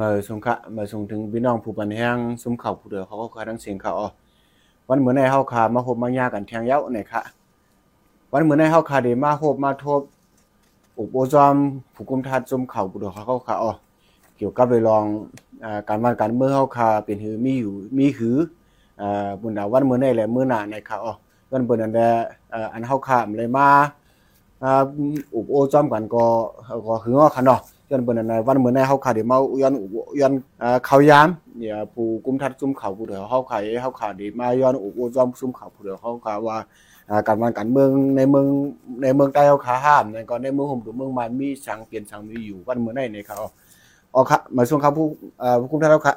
[0.00, 4.08] มาส่งขะมาส่งถึงพี่น้องผู้ปันแห้งซุ้มเข่าผู้เดือเขาก็คาทั้งเสียงเขาอ๋อ
[4.88, 7.22] วันเหมือนในเฮาคามาพบมายากันแทงเย้าไหนคะ
[8.32, 10.00] วันเหมือนในเฮาคาได้มาพบมาทบ
[10.98, 11.54] อุปโอจอม
[11.94, 13.72] ผู้กุมทัดซุ้มเข่าผู้เดือเขาเขาคาอ๋อ
[14.36, 15.04] เกี่ยวกับเรื่อง
[15.88, 18.36] การบ้านการเมื่อเฮาคาเป็นหือมีอยู่มีหือ
[19.00, 21.12] อ่าบุญดาวันเหมือนในแหละมื้อหน้าในคะอ๋อ
[21.50, 22.00] วันเบิ่นอันใด
[22.52, 23.68] ออันเฮาคามเลยมา
[24.62, 24.82] อ่า
[25.34, 26.24] อุปโอจอมกันก็
[26.86, 29.74] ก็หือค่ะเนาะ ย้อนเบิ่นนวันมื้อในเฮาขาได้มาย้อน
[30.20, 30.32] ย้อน
[30.62, 36.56] อ่าเขายามเนี่ยผู้กุมทัดซุ่มเขาผู้เดียวเฮาขายเฮาขาได้มาย้อนอุปจอมซุ่มเขาผู้เดียวเฮาขาว่า
[37.10, 38.46] อ่าการบ้านการเมืองในเมือง
[39.02, 43.36] ในเมืองใต้เฮาขาห้ามในก็ในเมืองห่มหรือเมืองมันมีสังเปลี่ยนสังมีอยู่วันเมื้อในนี่ครับ
[44.14, 45.06] อ๋อค่ะมาส่งครับผู้
[45.42, 46.14] อ่าผู้กุมทัดเฮาค่ะ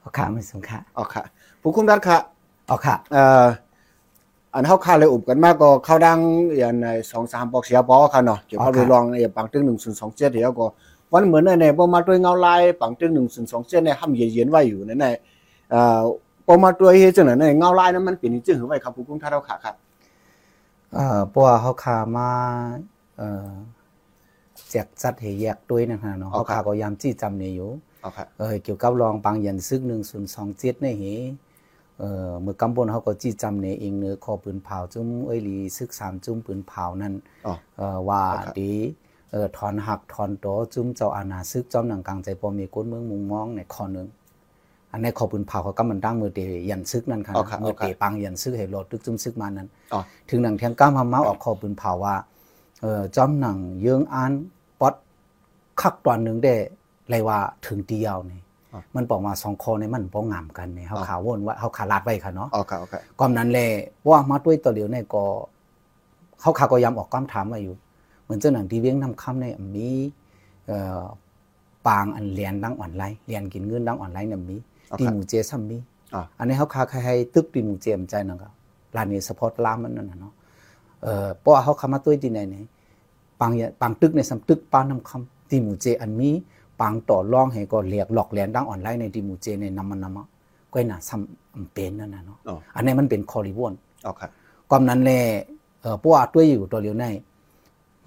[0.00, 1.22] เอาค่ะม่สงค่ะอ๋อค่ะ
[1.62, 2.18] ผู้กุมทัดค่ะ
[2.66, 3.46] เอาค่ะเอ่อ
[4.54, 6.18] อันเฮาขาเลยอุบกันมาก็เข้าดัง
[6.58, 6.88] อย่างใน
[7.20, 9.62] 2-3ปอกเสียปอค่ะเนาะเกี่ยวกับเรื่องในปังตึง
[9.94, 10.66] 1027เดี๋ยวก็
[11.12, 13.10] วันเหมือนในในปอมาด้วยเงาลายปังตึง
[13.50, 15.06] 1027ในห้ำเย็นๆไว้อยู่ในใน
[15.70, 16.00] เอ่อ
[16.46, 19.74] ปอมาด้วยเฮ็ดจังนั้นในเงาลายนั้นมันเป็นจึงหือไว้ครับผู้กุมท่าเราขาครับ
[20.94, 22.28] เอ่อเพราะว่าเขาขามา
[23.16, 23.50] เอ่อ
[24.70, 29.80] แจกจัดให้แยกด้วยนะฮะเนาะเขาขาก็ยามจี้จำเนี่ยอยู่เอาครับเออเกี่ยวกับรองปังยันซึก
[30.28, 31.04] 1027นี่เห
[32.00, 37.14] เอ่อเมื่อกำบนเขาก็จี้จำเนี่ยเองเนื้อคอปืนเผาจุ้มเอ้ยลีซึกสามจุ้มปืนเผานั่น
[37.46, 38.72] อ๋อเอ่อว่าครับดี
[39.30, 44.08] เอ่อถอนหักถอนโตจุ้มเจ้าอาณาซึกจอมหนังกลางใจปอมีก้นเมืองมุงมองในข้อหนึง
[44.92, 46.40] อันในขอปืนเผาเขาก็มันตั้งมือเต
[46.70, 50.00] ยันซึกนั่นค่ะอ๋อครับมือเตอ๋อครับปังยันซึกให้โลดตึกจุ้มซึกมานั้นอ๋อ
[50.30, 52.16] ถึงหนังเทียงก้ามพม่าออกขอปืนเผาว่า
[52.82, 54.32] เอ่อจอมหนังเยื้องอัน
[54.80, 54.94] ป๊อด
[55.80, 56.54] คักตอนหนึ่งได้
[57.10, 58.47] เลยว่าถึงเดียวนี่อ๋อ
[58.96, 63.68] มันบอกมาสองคอในมันบ่งามกันเนี่ยเฮาอ๋อขาววนว่าเฮาขาลาดไว้ค่ะเนาะเอาครับเอาครับก่อนนั้นแหละ
[64.08, 65.24] ว่ามาด้วยตัวเดียวเนี่ยก็
[66.40, 67.74] เขาขาก็ยำออกก้ามถามมาอยู่
[68.22, 69.88] เหมือนเจ้าหนังที่เวียงนำคำในยมี
[70.66, 71.02] เอ่อ
[71.86, 74.56] ปางอันเรียนดังออนไลน์เรียนกินเงินดังออนไลน์น่ะมี
[74.88, 75.78] เอาที่ครับหมู่เจซัมมี
[76.14, 78.48] อ่าอันนี้เขาคาใครให้ตึกที่หมู่เจมใจนั่นก็
[78.96, 80.32] ร้านนี้สปอร์ตลามมันนั่นน่ะเนาะ
[81.02, 82.64] เอ่อเพราะว่าเขาคามาตัวที่ไหนเนี่ย
[83.40, 86.30] ปางเนี่ยปางตึกในสำตึกปานนำคำที่หมู่เจอันมี
[86.80, 90.24] ปางต่อรองให้ก็เรียกหลอกแหลนดังออนไลน์ในที่หมู่เจในนำมันนำมา
[90.72, 93.72] ก็น่ะซ้ำอำเป็นนั่นน่ะเนาะอ๋ออันนี้มันเป็นคอริวอน
[94.02, 94.30] เอาครับ
[94.70, 95.20] ความนั้นแหละ
[95.80, 97.06] เอ่อพวกตัวอยู่ตัวเดียวใน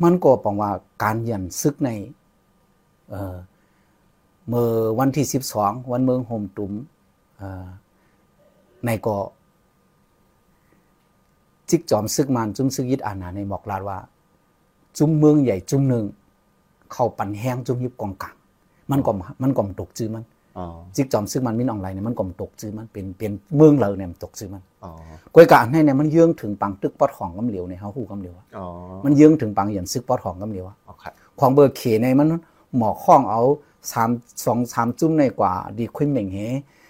[0.03, 0.71] มันก็ปองว่า
[1.03, 1.89] การยันซึกใน
[3.09, 3.35] เอ่อ
[4.47, 6.71] เมื่อวันที่สิบสองวันเมืองโฮมตุม
[7.37, 7.65] เอ่อ
[8.85, 9.17] ในก็
[11.69, 13.97] จิกจอมซึกมันจุ้มซึกยิดอานาในบอกลาดว่า
[14.97, 16.05] จุ้มเมืองใหญ่จุ้มหนึ่ง
[16.91, 18.35] เข้าปันแห้งจุ้มยิบกองกลาง
[18.91, 19.11] มันก็
[19.43, 20.23] มันก็ตกจื้อมัน
[20.57, 20.65] อ๋อ
[20.95, 24.91] จิกจอมซึกมันมินออนไลน์เนี่ยมันก็ตกจื้อมันเป็นเป็นเมืองเราเนี่ยมันตกจื้อมันอ๋อ
[25.33, 28.65] กวยกะอันให้เนี่ยมันเยื่องถึงปังตึกปอดของกำเหลียวเนี่ยเฮาฮู้กำเหลียวอะอ๋อ
[29.05, 32.27] มันเยื่องถึงปังเหยียนซึกปอดของกำเหลียวอะเอาครับของเบอร์เคในมัน
[32.77, 33.41] หมอกข้องเอา
[33.91, 34.09] สาม
[34.45, 36.37] สองสามจุ้มในกว่าดีคุยเหม่งเฮ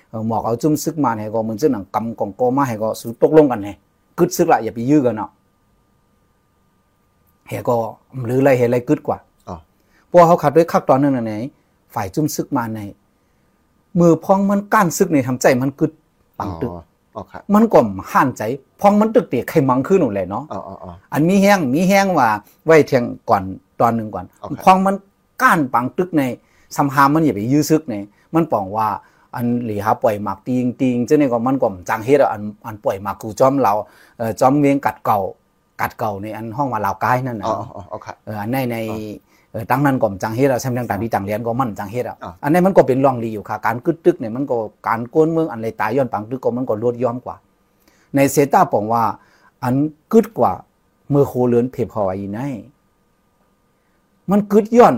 [0.10, 3.74] เออหมอกเอาจุ้มซึกมาให้ก็เหมือนเจ้าหนังกำกองโกมาให้ก็สุดตกลงกันให้
[4.18, 5.30] กึดซึกละอย่าไปยื้อกันเนาะ
[7.48, 7.76] เฮก็
[8.26, 9.18] หรืออะไรเฮอะไรกึดกว่า
[9.50, 9.58] อ๋อ
[10.08, 11.34] เพราะว่าเขาขัดด้วยคักตอนนั้นน่ะไหน
[11.96, 12.79] ฝ่ายจุ้มซึกมาใน
[14.00, 15.91] มือพองมันก้านซึกในทำใจมันกึด
[16.40, 17.79] ปังตึกอ๋อเอาครับมันก็
[18.12, 18.44] ห่านใจ
[18.81, 22.29] พองมันตึกเตียไขมังขึ้นหนูเลยเนาะอ๋ออ๋ออ๋ออันมีแห้งมีแห้งว่า
[22.66, 23.44] ไว้เทียงก่อน
[23.81, 24.96] ตอนหนึ่งก่อนโอเคพองมัน
[25.41, 26.24] ก้านปังตึกใน
[26.78, 27.96] สำหามันอย่าไปยื้อซึกใน
[28.34, 28.88] มันปองว่า
[29.35, 33.73] อันหลีหาปล่อยหมากติงติงเจ้านี่ก็มันก็จังเฮ็ดอะอันอันปล่อยหมากกูจอมเรา
[34.18, 35.19] เอ่อจอมเวียงกัดเก่า
[35.81, 38.78] กัดเก่าในอันห้องว่าลาวกายนั่นน่ะอ๋อเนาะอ๋อเอาครับเอออันในใน
[39.52, 44.58] เออตั้งนั้นก็จังเฮ็ดอะใช่ต่างๆที่ต่างเรียนก็มันจังเฮ็ดอะอ่าอันนี้มันก็เป็นรองดีอยู่ค่ะ การกึดตึกเนี่ยมันก็
[44.88, 47.36] การโกนเมืองอันไรตายย้อนปังตึกก็มันก็ลดย้อนกว่า
[48.16, 49.03] ในเซต้าบอกว่า
[49.64, 49.76] อัน
[50.12, 50.52] กึดกว่า
[51.09, 52.40] เมื่อโคเลือนเพพออีไน
[54.32, 54.96] มันกึดย้อน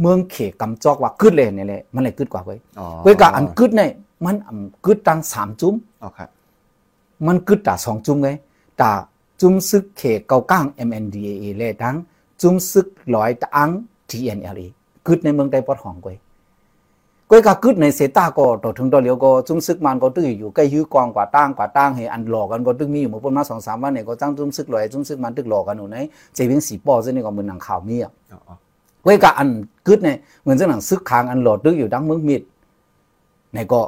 [0.00, 3.90] เมืองเขกำจอกว่ากึดเลยเนี่ยแหละมันเลยกึดกว่าเว้ยอ๋อเว้ยกะอันกึดเนี่ย
[4.24, 6.28] มันอ่ำกึดตังสามจุ้มเอาครับ
[7.26, 8.30] มันกึดตาสองจุ้มไง
[8.80, 8.92] ตา
[9.40, 11.96] จุ้มซึกเขกเกาก้าง MNDAA เลยทั้ง
[12.42, 13.70] จุ้มซึกลอยตัง
[14.10, 14.66] TNLA
[15.06, 16.16] กึดในเมืองใต้ปอดของกวย
[17.30, 25.96] กวยกะกึดในเซตาก็ต่อถึงต่อเหลียวก็จุ้มซึกมันก็ตื้ออยู่ใกล้ยื้อกองกว่าตั้งกว่าตั้งให้อันหลอกกันก็ตึ้งมีอยู่หมู่ปนมาสองสามวันเนี่ยก็จ้างจุ้มซึกลอยจุ้มซึกมันตึกหลอกกันอยู่ใน
[26.34, 28.56] เจวิงสีปอซึ่งนี่ก็เหมือนหนังข่าวมีอะอ๋ออ๋อ
[29.02, 29.48] เว้ยกะอัน
[29.86, 32.42] กึดเนี่ยเหมือนเจ้าหนังซึกคางอันหลอดตึกอยู่ดังเมืองมิด
[33.54, 33.80] ในก็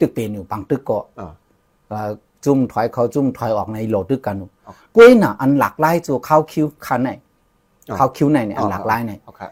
[0.00, 1.32] ตึกเป็นอยู่ปังตึกก็อ๋อ
[1.88, 2.10] เอ่อ
[2.44, 7.16] จุ่มถอยเขาจุ่มถอยออกในโหลดตึกกันอยู่อ๋อกล้วยน่ะอันหลักไล่ตัวเข้าคิ้วคันไหนอ๋อ
[7.96, 9.50] เข้าคิ้วไหนเนี่ยอันหลักไล่เนี่ยเอาครับ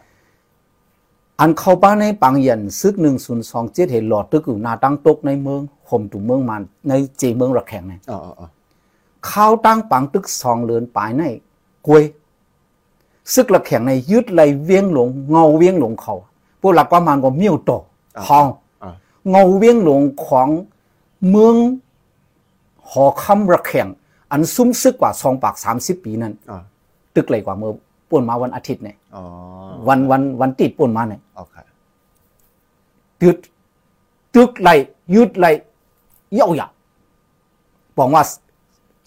[1.39, 8.47] อันเข้าป้านในปังเย็นซึกหนึ่งศูนย์สองเจ็ดเห็นหลอดตึกอยู่หนาตั้งตกในเมืองข่มตุ่มเมืองมันในเจเมืองระแข็งเนี่ยอ๋ออ๋ออ๋อ
[9.27, 11.23] เข้าตั้งปังตึกสองเลือนปลายใน
[11.87, 12.03] กล้วย
[13.33, 16.15] ซึกระแข็งในยึดไหลเวียงหลงเงาเวียงหลงเขา
[16.61, 17.71] พวกหลักประมาณก็เมียวโต
[18.17, 18.47] อ่าห้อง
[18.83, 18.93] อ่า
[19.29, 20.47] เงาเวียงหลงของ
[21.29, 21.55] เมือง
[22.89, 23.87] หอคำระแข่ง
[24.31, 26.61] อันซุ้มซึกกว่าสองปากสามสิบปีนั้นอ่า
[27.15, 27.71] ตึกเลยกว่าเมื่อ
[28.13, 29.23] ป่วนมาวันอาทิตย์เนี่ยอ๋อ
[29.87, 31.55] วันวันวันติดป่วนมาเนี่ยโอเค
[33.21, 33.37] ตึก
[34.35, 34.69] ตึกไหล
[35.13, 35.45] ยืดไหล
[36.33, 36.67] เย่าหยา
[37.97, 38.23] บอกว่า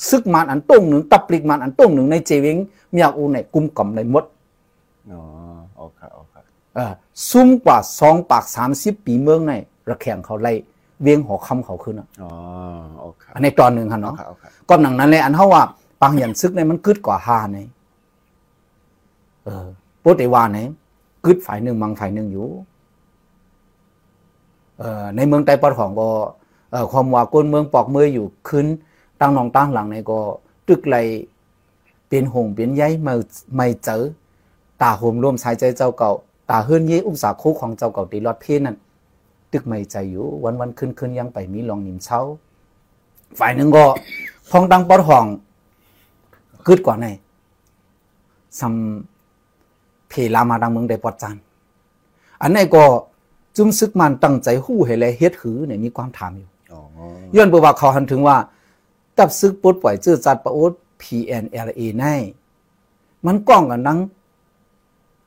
[0.08, 2.56] ซึกมันอันต้งหนึ่งตับปลิกมันอันต้งหนึ่งในเจวิง
[2.92, 4.24] เมียอูในกุมกำในหมด
[5.12, 5.20] อ๋อ
[5.78, 6.34] โอเคโอเค
[6.74, 6.92] เออ
[7.30, 9.52] ซุ่มกว่าสองปากสามสิบปีเมืองใน
[9.88, 10.52] ระแข่งเขาไล่
[11.02, 12.30] เวียงหอคำเขาขึ้นอะอ๋อ
[13.00, 15.62] โอเคอันในตอนหนึ่งค่ะโอเนาะเคโอเคก็หนังนั้นเลยอันเท่าว่า
[16.02, 17.58] บางอย่างซึกในมันกึดกว่าฮาใน
[19.46, 19.66] เออ
[20.00, 20.58] โปรติวาใน
[21.24, 22.48] กึดฝ่ายหนึ่งมังฝ่ายหนึ่งอยู่
[24.78, 26.08] เออในเมืองไต้ปอดของก็
[26.70, 28.66] เออความว่าก้นเมืองปอกเมืออยู่ขึ้น
[29.20, 30.18] ตั้งนองตั้งหลังในก็
[30.68, 30.96] ตึกไหล
[32.08, 33.14] เป็นหงเป็นใยไม่
[33.56, 34.02] ไม่เจอ
[34.82, 36.10] ตาโหมร่วมสายใจเจ้าเก่า
[36.50, 38.76] ตาเฮือนเย่อุปสาคูของเจ้าเก่าตีรอดเพศนั่น
[39.52, 42.20] ตึกไม่ใจอยู่ วันวันขึ้นขึ้นยังไปมีลองนิมเช้า
[43.38, 43.84] ฝ่ายหนึ่งก็
[44.50, 45.26] พองตั้งปอดห้อง
[46.66, 47.06] กึดกว่าใน
[48.60, 48.74] ซัม
[50.08, 51.36] เพลามาดังเมืองได้ปอดจัน
[52.42, 52.84] อันนี้ก็
[53.56, 56.80] จุ้มซึกมันตั้งใจหู้ให้แลเฮ็ดหือเนี่ยมีความถามอยู่อ๋อ
[57.34, 58.36] ย้อนเบว่าเขาหันถึงว่า
[59.16, 60.72] ตับซึกปลดปล่อยจื้อจัดประโอด
[61.02, 62.04] PNLA ใน
[63.26, 63.98] มันก้องกันนัง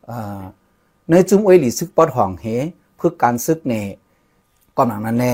[0.06, 0.42] เอ่อ
[1.10, 2.46] ในจุ้มอวยหลีซึกปอดห่องเฮ
[2.98, 3.74] เพื่อการซึกเน
[4.78, 5.34] ก่อนหนังนั้นแน่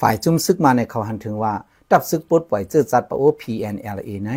[0.00, 1.54] ฝ่ายจุ้มซึกมาในเขาหันถึงว่า
[1.90, 4.30] ตับซึกปลดปล่อยจื้อจัดประโอด PNLA ใน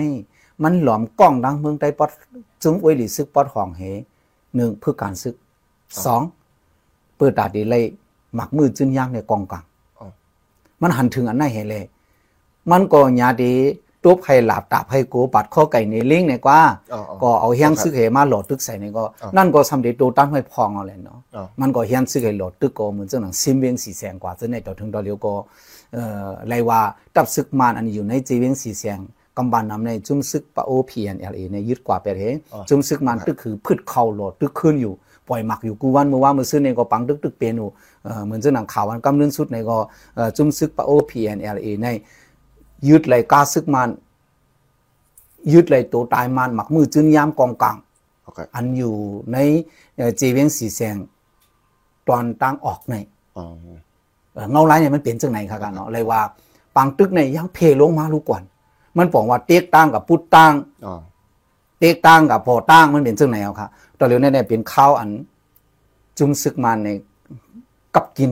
[0.63, 2.09] มันหลอมก้องดังเมืองใต้ปอด
[2.63, 3.83] จุ้มอวยหลีซึกปอดห่องเฮ
[4.55, 5.35] หนึ่งเพื่อการซึก
[6.05, 6.21] สอง
[7.17, 7.83] เปิดตาดีเลย
[8.35, 9.63] หมักมือจึนย่างในกองกลาง
[9.99, 10.07] อ๋อ
[10.81, 11.83] มันหันถึงอันไหนเห็นเลย
[12.71, 13.53] มันก็ญาดี
[14.03, 16.59] ตัวไผ่หลาบตาไผ่โกปัดข้อไก่ในลิงเนี่ยกว่า
[16.93, 25.33] อ๋ออ๋อก็เอาเฮียงซึกเหมาโหลดตึกใส่นี่ก็อ๋อนั่นก็สำเร็จตัวตั้งไว้พองเอาเลยเนาะอ๋อมันก็เฮียงซึกเหโหลดตึกก็เหมือนจังหนังซิมเวียงสีแสงกว่าจะในต่อถึงต่อเลียวก็
[25.93, 26.81] เอ่อไรว่า
[27.15, 28.99] ตับซึกมานอันนี้อยู่ในจีเวียงสีแสง
[29.37, 34.93] กำบันนำในจุ้มซึกปะโอพีเอ็นเอลเอในยึดกว่าไปเห็นอ๋อจุ้มซึกมันตึกคือพืชเข้าโหลดตึกขึ้นอยู่
[35.27, 37.69] ปล่อยหมักอยู่กูวันเมื่อว่ามือซื้อในก็ปังตึกตึกเป็นอยู่
[38.03, 39.77] เอ่อเหมือนจังหนังข่าววันกำเนิดสุดในก็
[40.15, 41.87] เอ่อจุ้มซึกปะโอพีเอ็นเอลเอใน
[42.87, 43.89] ยึดเลยกาซึกมัน
[45.53, 47.77] ยึดเลยตัวตายมันหมักมือจึนยามกองกลาง
[48.23, 48.93] โอเคอันอยู่
[49.33, 49.37] ใน
[49.97, 50.95] เอ่อจีเวียงสีแสง
[52.07, 52.95] ตอนตั้งออกใน
[53.37, 53.45] อ๋อ
[54.33, 56.21] เอ่อเงาไร้เนี่ยมันเปลี่ยนจังไหนครับกันเนาะเลยว่า
[56.75, 58.43] ปังตึกในยังเพลงมาลูกก่อน
[58.97, 60.53] มันบอกว่าเต็กตั้งกับพุทธตั้ง
[60.85, 60.99] อ๋อ
[61.79, 65.09] เต็กตั้งกับพอตั้งมันเป็นจังไหนเอาครับตอนเร็วเนี่ยเนี่ยเป็นข้าวอัน
[66.17, 66.89] จุมซึกมันใน
[67.95, 68.31] กับกิน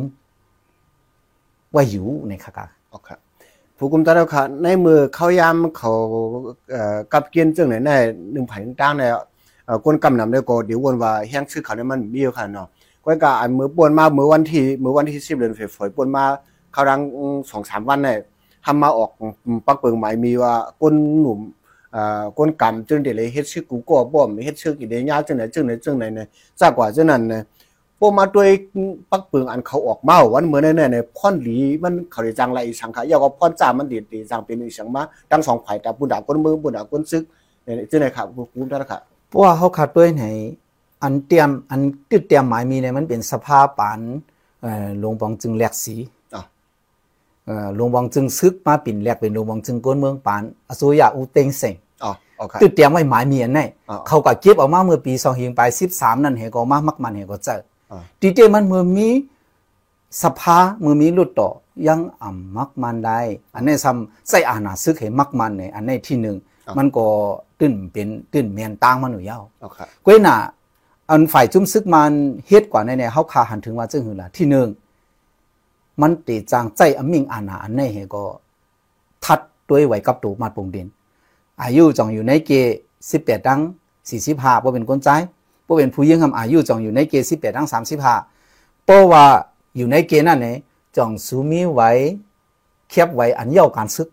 [1.74, 3.10] ว่าอยู่ในค่ะกะโอเค
[3.78, 5.92] ผู้กุมตาเราค่ะในมือเขายามเขา
[6.72, 7.92] เอ่อกับเกียนจังไหนใน
[8.34, 9.04] หนึ่งไผ่หนึ่งตั้งใน
[9.66, 12.68] เอ่อก้นกำนำได้ก็เดี๋ยววนว่าแห้งชื่อเขาเนี่ยมันมีอยู่ค่ะเนาะ
[13.04, 16.24] ก้อยกะอันมือป่วนมามือวันที่มือวันที่10เดือนเฟบฝอยป่วนมา
[16.72, 17.00] เขาดัง
[17.52, 18.18] สองสามวันเนี่ย
[18.66, 19.12] ทำมาออก
[19.66, 21.40] ปักเปิงหมายมีว่าก้นหนุ่ม
[21.94, 26.28] เอ่อก้นกำจึงเดี๋ยวเลยเฮ็ดชื่อกูก็บ่มเฮ็ดชื่อกี่เดียยาจังไหนจังไหนจังไหนเนี่ย
[26.60, 27.42] จากกว่าจังนั้นเนี่ย
[28.00, 28.50] พวกมาด้วย
[29.12, 35.02] ปักเปิงอันเขาออกเมาวันเหมือนในในพ่อนหลีมันเขาได้จังไรอีสังขะยาวก็พ่อนจ้ามันดีดีจังเป็นอีสังมา
[35.32, 37.24] ทั้งสองฝ่ายแต่บุญดาก้นมือบุญดาก้นซึก
[37.64, 40.26] เนี่ยจังไหนครับคุณท่านครับเพราะว่าเขาขาดด้วยไหน
[41.04, 44.00] อันเตรียมอันติดเตรียมหมายมีเนี่ยมันเป็นสภาพปาน
[44.62, 45.96] เอ่อหลวงบองจึงแหลกสี
[47.76, 57.56] หลวงบองจึงซึกมาปิ่นแหลกเป็นหลวงบองจึงก้นเมืองปานอสุยาอูเต็งเสงอ๋อโอเคติดเตรียมไว้หมายมีอันไหนอ๋อเขาก็เก็บออกมาเมื่อปี2เฮียงไป13นั่นเหก็มามักมันเหก็เจอ
[57.92, 59.10] อ๋อดีเตมันเมื่อมี
[60.24, 61.50] สภาเมื่อมีลุดต่อ
[61.88, 63.20] ยังอ่ำมักมันได้
[63.56, 66.38] อันนี้ซ้ำใส่อาณาซึกให้มักมันเนี่ยอันนี้ที่หนึ่ง
[66.78, 67.06] มันก็
[67.60, 70.36] ตื้นเป็นตื้นเมียนต่างมันอยู่ยาวโอเคก้วยหน่ะ
[71.10, 72.12] อันฝ่ายจุ้มซึกมัน
[72.48, 74.68] เฮ็ดกว่าในเนี่ยเฮาคาหันถึงว่าจึงหือล่ะที่หนึ่ง
[76.02, 78.24] มันตีจางใจอมิงอานาอันในเฮก็
[79.24, 79.40] ทัด
[79.70, 80.88] ด้วยไว้กับตูมาดปงดิน
[81.62, 82.52] อายุจองอยู่ในเก
[83.00, 83.60] 18ดัง
[84.10, 85.10] 45บ่เป็นคนใจ
[85.68, 89.26] บ่เป็นผู้หญิงทำอายุจองอยู่ในเก18ดัง35เพราะว่า
[89.78, 90.56] อยู่ในเกนั่นเนี่ย
[90.98, 91.90] จองสูมีไว้
[92.90, 94.10] เคียบไว้อันเยาการซึก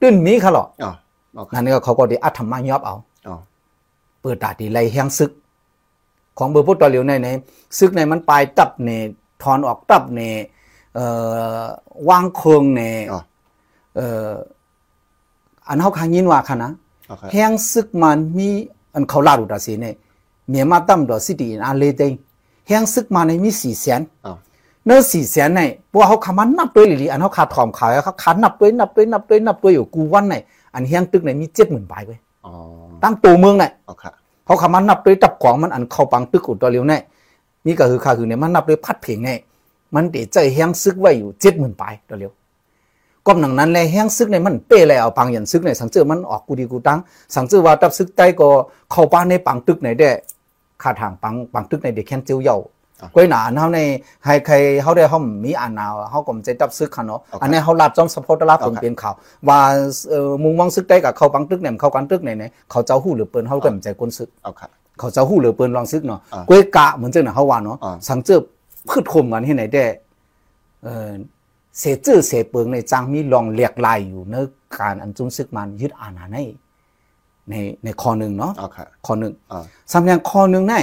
[0.00, 0.92] ตื้นมีค่ะหรออ๋อ
[1.34, 2.94] โอเคนั่นก็เขาก็ได้อัธรรมยอบเอา
[3.26, 3.36] อ๋อ
[4.20, 5.30] เปิดตาดีไล่แห้งซึก
[6.38, 7.28] ของเบอร์พุทธต่อเหลียวในใน
[7.78, 9.08] ซึกในมันปลายตับเนถ
[9.50, 10.20] อนออกตับเน
[10.94, 11.06] เอ่
[11.60, 11.62] อ
[12.08, 12.80] วางเคืองเน
[13.12, 13.20] อ๋อ
[13.96, 14.32] เอ่อ
[15.68, 16.72] อันเฮาคางยินว่าค่ะนะ
[17.08, 18.48] โอเคแห้งซึกมันมี
[18.94, 19.94] อันเขาลาดูดาสีเนี่ย
[20.48, 22.12] เมียมาตั้มดอสิตีอันเลเตง
[22.68, 24.34] แห้งซึกมันในมีสี่แสนอ๋อ
[24.86, 25.60] เนื้อสี่แสนใน
[25.92, 30.34] พวกเขาขามันนับด้วยหรืออันเขาขาถอมขายเขาขานับด้วยนับด้วยนับด้วยนับด้วยอยู่กูวันใน
[30.74, 32.52] อันแห้งตึกในมีเจ็ดหมื่นใบเว้ยอ๋อ
[33.02, 34.04] ตั้งตัวเมืองในโอเค
[34.44, 36.98] เขาขามันนับด้วยตับกวางมันอันเข้าปังตึกอุดตัวเร็วแน่
[37.66, 39.38] มีก็คือค่าคือเนี่ยมันนับด้วยพัดเพลงเนี่ย
[39.94, 42.32] มันเดใจแห้งซึกไว้อยู่เจ็ดหมื่นปลายตัวเร็ว
[43.26, 46.98] ก็หนังนั้นแลแห้งซึกในมันเป้เลยเอาปังยันซึกในสังเจอมันออกกูดีกูตัง
[47.34, 48.48] สังเจอว่าตับซึกใต้ก็
[48.90, 50.10] เข้าป้านในปังตึกไหนได้
[50.82, 52.58] ค่าทางปังปังตึกในเด็กแค้นเจียวเย่า
[53.14, 53.80] ก้อยหนาเฮาใน
[54.24, 59.14] ให้ใครเฮาได้เฮามีอ่านนาวเฮาก็มันใจตับซึกคันเนาะอันนี้เฮารับจอมสปอร์ตรับผลเป็นข่าว
[59.48, 59.60] ว่า
[60.10, 68.40] เอ่อมุงมองซึกใต้กับเข้าปังตึกเนี่ยเข้าปังตึกไหนเนี่ยเขาเจ้าหู้หรือเปิ้นเฮาก็มันใจก้นซึกเอาค่ะ เขาจะหู้เหลือเปิ้นลองซึกเนาะอ่ากล้วยกะเหมือนเจ้าหน่ะเขาว่าเนาะอ่าสังเจอ
[68.88, 69.84] พืชคมกันที่ไหนได้
[70.84, 71.10] เออ
[71.78, 74.34] เสจื้อเสเปิงในจังมีลองเลียกลายอยู่ใน
[74.78, 76.38] การอันจุมซึกมันยึดอาณาใน
[77.48, 80.74] ในในข้อหนึ่งเนาะเอาค่ะข้อหนึ่งอ่าสำเนียงข้อหนึ่งใน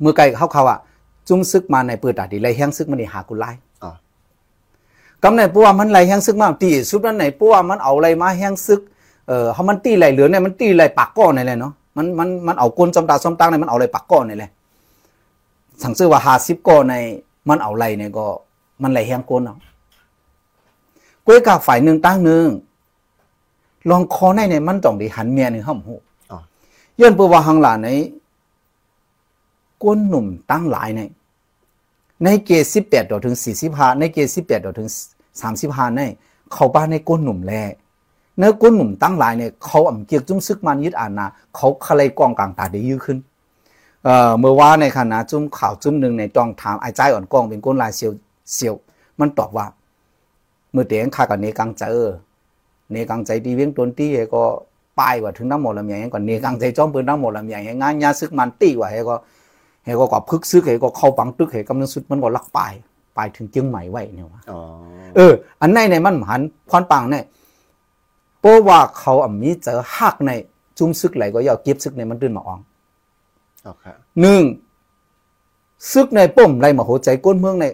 [0.00, 0.78] เมื่อไก่เขาเขาอะ
[1.28, 3.44] จุมซึกมาในเปิดตาดีไรแห้งซึกมันนี่หากุไล
[3.82, 3.94] อ่า
[5.22, 8.80] กำในปัวมันไรแห้งซึกมาตีสุดนั้นไหนปัวมันเอาอะไรมาแห้งซึก
[9.28, 14.50] เออเขามันตีไรเหลือเนี่ยมันตีไรปากก้อนนี่แหละเนาะ มันมันมันเอาก้นจอมตาจอมตังเนี่ยมันเอาอะไรปากก้อนนี่แหละ
[15.82, 16.94] สังเกตว่าหาสิบก้อนใน
[17.48, 18.26] มันเอาไรเนี่ยก็
[18.82, 19.56] มันไรแห้งก้นเอา
[21.26, 22.46] กล้วยกาฝ่ายหนึ่งตั้งหนึ่ง
[23.90, 25.94] ลองคอในเนี่ยมันต้องไดีหันเมียหนึ่งห้ามหู
[26.30, 26.42] อ่า
[27.00, 27.88] ย้อนเปว่าหังหลานใน
[29.84, 31.00] ก้นหนุ่มตั้งหลายใน
[32.24, 34.88] ในเกณฑ์สิบแปดดอกถึงสี่สิบห้าในเกณฑ์สิบแปดดอกถึง
[35.40, 36.00] สามสิบห้าใน
[36.52, 37.52] เขาบ้านในก้นหนุ่มแล
[38.38, 41.26] เนื้อก้นหนุ่มตั้งหลายเนี่ยเขาอ่ำเกียกจุ้มซึกมันยึดอ่านนา
[41.56, 43.18] เขาคลายกองกลางตาได้ยื้อขึ้น
[44.04, 48.12] เอ่อเมื่อว่าในขณะจุ้มข่าวจุ้มหนึ่งในตองถามไอ้ใจายอ่อนกองเป็นก้นลายเซียว
[48.54, 48.74] เซียว
[49.20, 49.66] มันตอบว่า
[50.72, 52.12] เมื่อเตียงข้ากับเนกังใจเออ
[52.92, 54.42] เนกังใจดีเวียงตนตีก็
[54.98, 59.16] ป้ายว่าถึงน้ำหมดลำใหญ่ก่อนนี่กังใจจอมปืนน้ำหมดลำใหญ่งานยาซึกมันตีว่าเฮก็
[59.84, 62.72] เฮก็กอบพึกซึกเฮก็เข้าปังตึกเฮกำลังสุดมันก็ลักป้าย
[63.16, 64.60] ป้ายถึงเจียงใหม่ไว้เนี่ยว่าอ๋อ
[65.16, 67.24] เออ อันในในมันหันพรปังเนี่ย
[68.40, 70.30] เพราะว่าเขาอะมีเจอหักใน
[70.78, 72.58] จุ่มซึกไหลก็อยากเก็บซึกในมันตื่นมาออง
[73.62, 74.42] เอาค่ะหนึ่ง
[75.92, 77.64] ซึกในป้มไรมาโหใจก้นเมืองใน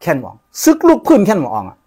[0.00, 1.78] แค่นหมองซึกลูกพื้นแค่นหมองอะ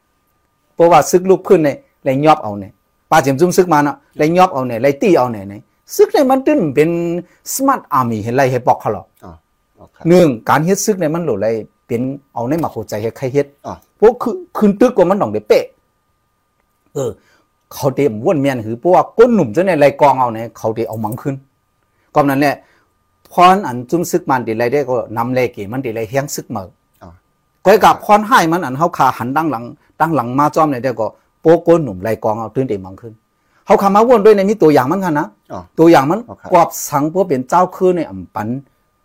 [0.75, 1.69] เพราะว่าซึกลูกพื้นใน
[2.03, 2.71] ไรยอบเอาเนี่ย
[3.11, 5.61] ป้าเจียมจุ่มซึกมาเนาะไรยอบเอาเนี่ยไรตีเอาเนี่ยเนี่ย
[5.95, 6.89] ซึกในมันตื่นเป็น
[7.53, 9.33] สมาร์ทอาร์มี่เห็นไรเห็นปอกเขาหรออ๋อ
[9.75, 11.47] เอาค่ะหนึ่งการเฮ็ดซึกในมันโหลไร
[11.87, 12.01] เป็น
[12.33, 15.65] เอาในมาโหใจให้ใครเฮ็ดอ๋อพวกคือคืนตึกกว่ามันต้องได้เป๊ะ
[16.95, 17.09] เออ
[17.73, 21.35] เขาเตรียมว่นเมียนคือเพราะว่าก้นหนุ่มเจ้าเนี่ยไรกองเอาเนี่ยเขาเตรียมเอามังขึ้น
[22.15, 22.55] ก็นั้นแหละ
[23.33, 26.67] พรอันจุ้มซึกมันดีไรได้ก็นำเลกีมันดีไรเฮียงซึกเหมือ
[27.03, 27.09] อ๋อ
[27.65, 29.63] ก็กับพรให้มันอันเฮาขาหันดังหลัง
[29.99, 31.07] ดังหลังมาจอมเนี่ยได้ก็
[31.41, 33.13] โป๊กก้นหนุ่มไรกองเอาตื่นเต็มมังขึ้น
[33.65, 38.47] เฮาขามาวนด้วยในมีตัวอย่างมันกันนะอ๋อตัวอย่างมันโอเคกวบสังพวกเป็นเจ้าคือในอำปัน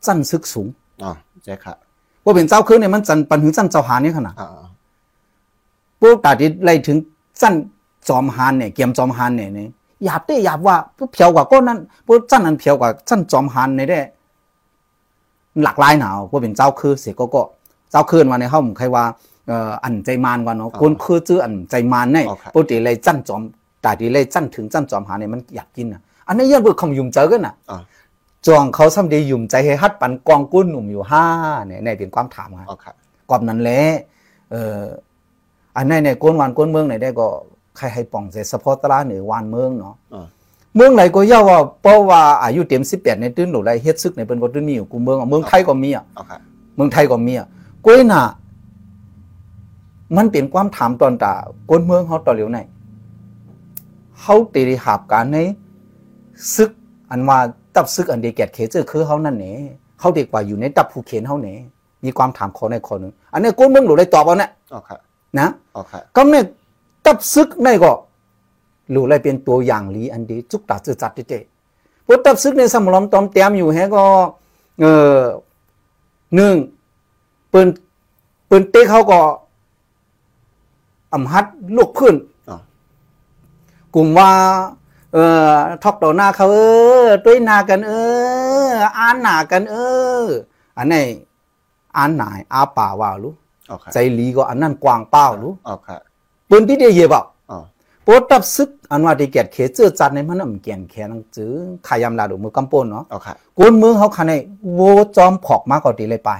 [0.06, 0.66] จันซึกสูง
[1.02, 1.12] อ๋อ
[1.44, 1.74] ใช่ค่ะ
[2.22, 4.48] พวกเป็นเจ้าคือในมันจันปันหือจันเจ้าหาเนี่ยขนาดอ๋อ
[6.00, 6.96] พวกตาดิไล่ถึง
[7.40, 7.54] จัน
[8.08, 9.68] จอมหานเนี่ยเกียมจอมหานเนี่ยเนี่ย
[10.04, 14.00] หยาบได้หยาบว่าพวกเพียวกว่าก้นนั้นพวกจันนั้นเพียวกว่าจันจอมหานเนี่ยได้
[15.64, 17.42] หลากหลายหนาวว่าเป็นเจ้าคือเสียก็ก็
[17.90, 19.04] เจ้าคืนวันในห้องใครว่า
[19.48, 23.42] เอ่ออันใจมานกันเนาะคนคือจื้ออันใจมานเนี่ยปกติเลยจันจอม
[23.84, 27.78] ตาดีเลยจันถึงจันจอมหาเนี่ยมันอยากกินอะอันนี้ยันเบิกคำยุ่มเจอกันอะอ๋อ
[28.46, 31.24] จองเขาซ้ำดียุ่มใจให้ฮัดปันกองกุ้นหนุ่มอยู่ห้า
[31.66, 32.92] เนี่ยในเป็นความถามครับเอาค่ะ
[33.30, 33.80] กอบนั้นแหละ
[34.50, 34.82] เอ่อ
[35.76, 37.28] อันในในก้นวันก้นเมืองไหนได้ก็
[37.76, 40.26] ใครให้ป่องเสเฉพาะตลาดเหนือวานเมืองเนาะอ๋อ
[40.74, 46.38] เมืองไหนก็ย่าว่าเพราะว่าอายุเต็มสิบแปดในตื้นหลุไรเฮ็ดซึกในเป็นก็ตื้นมีอยู่กูเมืองอะเมืองไทยก็มีอะเอาค่ะ
[46.76, 47.46] เมืองไทยก็มีอะ
[47.84, 48.22] กล้วยน่ะ
[50.16, 51.32] มันเป็นความถามตอนตา
[51.70, 52.58] ก้นเมืองเขาต่อเหลียวไหน
[54.20, 55.38] เขาตีได้หาบการใน
[56.54, 56.70] ซึก
[57.10, 57.38] อันว่า
[57.74, 59.52] ตับซึกอันเดียแกดเขเจอคือเขานั่นเน่
[59.98, 61.54] เขาเด็กกว่าอยู่ในตับภูเขนเขาเน่
[62.04, 64.98] มีความถามขอในข้อหนึ่งอันนี้ก้นเมืองหลุไรตอบเอาเนี่ยเอาค่ะ
[65.38, 66.44] นะเอาค่ะก็เนี่ย
[67.04, 67.92] ตับซึกในก็
[68.90, 71.40] หลุไรเป็นตัวอย่างลีอันดีจุกตาจืดจัดเจ๊
[72.06, 74.04] พวกตับซึกในสมรมตอมเตียมอยู่แฮก็
[74.80, 74.84] เอ
[75.16, 75.18] อ
[76.34, 76.56] หนึ่ง
[77.52, 77.68] ปืน
[78.48, 79.20] ปืนเต๊กเขาก็
[81.12, 81.44] อำฮัด
[81.76, 82.14] ลูกพื้น
[82.48, 82.56] อ๋อ
[83.94, 84.30] กลุ่มว่า
[85.12, 85.50] เออ
[85.82, 86.58] ทอกต่อหน้าเขาเอ
[87.04, 87.92] อด้วยหนากัน เอ
[88.68, 89.74] ออ่านหนากัน เอ
[90.22, 90.24] อ
[90.76, 91.04] อันนี้
[91.96, 93.34] อ่านหนายอาป่าว่ารู้
[93.66, 95.98] เอาค่ะใจหลีก็อันนั้นกวางเป้ารู้เอาค่ะ
[96.54, 97.58] ปืนที่เดียเยบอะอ๋อ
[98.04, 101.52] โปรตับซึกอันว่าที่แกดเขเจอจัดในมันน่ะมันเกียนแค่นังจื้อ
[101.86, 104.32] ขายำลาดูมือกำปนเนาะเอาค่ะกวนเมืองเขาคันใน
[104.74, 104.80] โว
[105.16, 106.30] จอมผอกมากกว่าตีเลยไป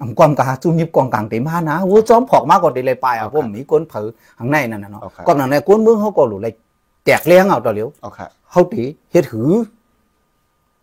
[0.00, 4.06] อำความกาจุมยิบกองกลางตีมานะโวจอมผอกมากกว่าตีเลยไปอะพวกมีก้นเผอ
[4.38, 6.54] ข้างในนั่นน่ะเนาะก่อนนั้นในกวนเมืองเขาก็หลุเลย
[7.04, 8.82] แตกเลี้ยงเอาต่อเหลียวเอาค่ะเขาตี
[9.12, 9.50] เฮ็ดหือ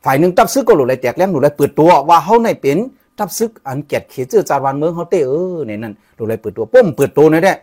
[0.06, 2.78] ฝ่ายหนึ่งตับซึกก็หลุเลยแตกเลี้ยงหลุเลยเปิดตัวว่าเขาในเป็น
[3.18, 7.54] ตับซึกอันแกดเขเจอจารวันเมืองเขาเตเออในนั้นหลุเลยเปิดตัวป้มเปิดตัวในแท้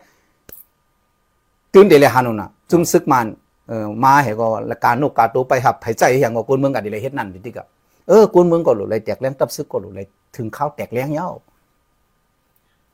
[1.73, 3.27] ตื่นเดลฮานุน่ะจุมซึกมัน
[3.67, 7.65] เออมาเหก็ละการนกกาตัวไปหับไผใจอย่างก็คนเมืองกันดีเลยเฮ็ดนั่นดิติกะ
[8.07, 11.29] เออกวนเมืองก็หลุเลยแตกแรงตับซึกก็หลุเลยถึงข้าวแตกแรงเย้า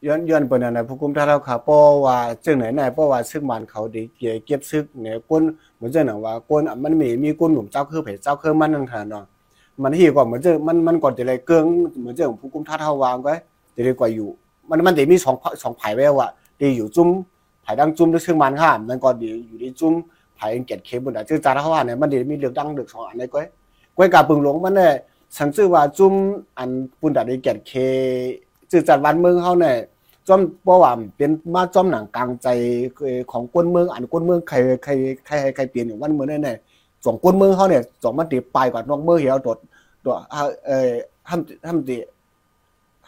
[0.05, 5.43] ย้อนย้อนเปิ้นน่ะผู้กุมท่าเราค่ะเพราะว่าจึงไหนไหนเพราะว่าซึกมันเขาดีเก็บเก็บซึกเนี่ยก้น
[5.75, 9.25] เหมือนจังน่ะว่าก้นมันมีมีก้นหนุ่มเจ้าคือเผเจ้าคือมันนั่นค่ะเนาะ
[9.81, 11.65] มันที่กว่าเหมือนจะมันมันก่อนจะเลยเกิง
[11.99, 13.35] เหมือนจะผู้กุมท่าเท่าวางไว้
[13.75, 14.29] จะได้กว่าอยู่
[14.69, 16.27] มันมันจะมีสองสองไผ่ไว้ว่า
[16.59, 17.09] ดีอยู่จุ้ม
[17.63, 19.93] ไผ่ดังจุ้มด้วยซึ่งมันค่ะมันก็ดีอยู่ที่จุ้ม
[20.35, 23.45] ไผ่เกียรติเคบนอะชื่อจาเท่าว่าเนี่ยมันเดี๋ยวมีเลือกดังเลือกสองอันในก้อย
[23.97, 24.91] ก้อยกาปึงหลงมันเนี่ย
[25.37, 26.13] สังชื่อว่าจุ้ม
[26.57, 27.71] อันปุ่นดาดีเกตเค
[28.71, 29.75] ชื่อจัดวันเมืองเฮาเนี่ย
[30.27, 32.47] จอมบ่ว่าเป็นมาจอมหนังกลางใจ
[33.31, 34.91] ของกวนเมืองอันกวนเมืองใครใคร
[35.25, 36.74] ใครใครเปลี่ยนอยู่วันเมืองแน่ๆ
[37.05, 39.57] สองกวนเมืองเขาเนี่ยสองมันติปลายกว่านอกเมืองเหี่ยวโดด
[40.05, 40.91] ตัวเอ่อ
[41.27, 41.97] ทำทำดี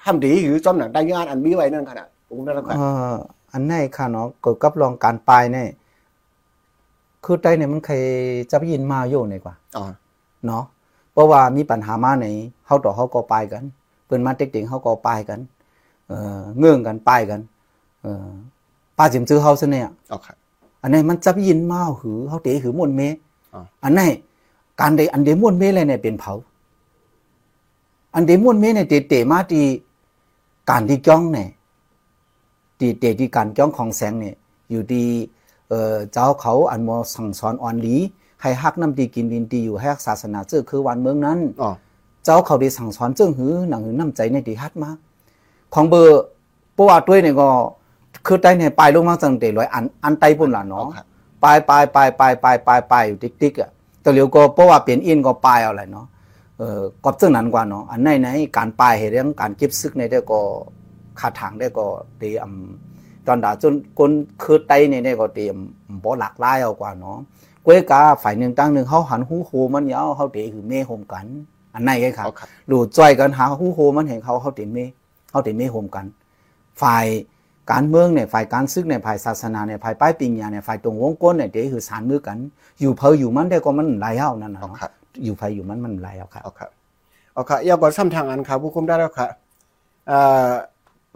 [0.04, 3.16] ทำดีหรือจอมหนังได้งานอันมีไว้นั่นขนาดผมได้รับเอ่อ
[3.54, 5.68] อันไหนค่ะเนาะเกิดกับรองการปลายเนี่ย
[7.26, 8.04] คือใต้เนี่ยมันเคย
[8.52, 9.86] จะยินมาโยในกว่าอ๋อ
[10.46, 10.64] เนาะ
[11.14, 12.28] เพราะว่ามีปัญหามาใน
[12.66, 13.64] เฮาต่อเฮาก็ปลายกัน
[14.06, 15.40] เปิ้นมาเด็กๆเฮาก็ปลายกัน
[16.08, 17.40] เอ่อเงื่องกันปลายกัน
[18.02, 18.28] เอ่อ
[18.98, 20.28] ป้าจิมจื้อเฮาซะเนี่ยโอเค
[20.82, 23.02] อันนี้มันจับยินมาหือเฮาเตะหือม่วนเม
[23.54, 24.10] อ๋ออันนี้
[24.82, 26.34] การใดอันเดม่วนเมเลยเนี่ยเป็นเผา
[28.16, 29.66] อันเดม่วนเมเนี่ยเตะเตะมาที่
[30.70, 31.48] การที่จ้องเนี่ย
[32.80, 34.36] ที่เตะที่การจ้องของแสงเนี่ย
[34.72, 35.06] อยู่ที่
[35.70, 37.96] เอ่อเจ้าเขาอันมอสั่งสอนอ่อนหลี
[38.42, 41.70] ให้ฮักน้ำดีกินดินดีอยู่ให้ฮักศาสนาเจ้าคือวันเมืองนั้นอ๋อ
[42.24, 44.90] เจ้าเขาได้สั่งสอนเจ้าหือหนังหือน้ำใจในที่ฮัดมา
[45.74, 46.24] ของเบอร์
[46.74, 47.50] เพราะว่าด้วยเนี่ยก็
[48.26, 50.88] คือใต้เนี่ยไปลงมาตั้งแต่ร้อยอันอันไตปุ่นล่ะโอเนาะ
[51.40, 53.72] เคไปไปไปไปไปไปไปอยู่ติ๊กติ๊กอะ
[54.02, 56.08] แต่เร็วก็เพราะว่าเปลี่ยนอินก็ไปเอาอะไรเนาะ
[56.60, 60.40] เออก็เจ้านั้นกว่าเนาะอันไหนไหนการไปเห็นเรื่องการเก็บซึกในได้ก็
[61.20, 61.86] ขาทางได้ก็
[62.18, 62.50] เตรียม
[63.28, 64.12] ตอนดาจนคน
[64.44, 65.56] คือไตเนี่ยได้ก็เตรียม
[66.04, 67.18] บ่หลากหลายเอากว่าเนาะ
[67.66, 71.26] กวยกาฝ่ายหนึ่งตั้งหนึ่งเขาหันหูโหมันยาวเขาเตะคือเมโฮมกัน
[71.74, 74.80] อันไหนไงครับโอเคหลูจ้อยกันหาหูโหมันเห็นเขาเขาเต็มเม
[75.30, 76.06] เขาเต็มเมโฮมกัน
[76.82, 77.06] ฝ่าย
[77.72, 82.38] การเมืองเนี่ยฝ่ายการซึกเนี่ยฝ่ายศาสนาเนี่ยฝ่ายป้ายปิงยาเนี่ยฝ่ายตรงวงก้นเนี่ยเดี๋ยวคือสารมือกัน
[82.80, 84.84] อยู่เพออยู่มันได้ก็มันหลายเฮานั่นนะโอเนาะเค
[85.24, 86.60] อยู่เพออยู่มันมันหลายเอาครับโอเค
[87.36, 89.28] โอเคยาวกว่าซ้ำทางอันครับผู้คุมได้แล้วค่ะ
[90.08, 90.52] เอ่อ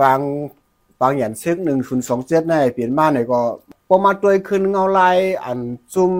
[0.02, 0.20] บาง
[1.02, 1.58] บางอย่างซึก
[2.04, 3.40] 1027ในเปลี่ยนมาเนี่ยก็
[3.90, 5.60] ประมาณตัวขึ้นเงาลายอัน
[5.94, 6.14] จุ่ม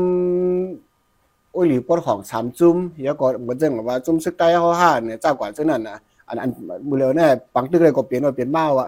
[1.54, 6.50] โอ้ยหรือปอดของสามจุ้มเฮียก็เหมือนเจังว่าจุ้มซึกใต้เฮาห้าเนี่ยเจ้ากว่าจังนั้นนะอันอัน
[6.88, 8.88] มือเร็วเนี่ยปังตึกเลยก็เปลี่ยนว่าเปลี่ยนมาว่า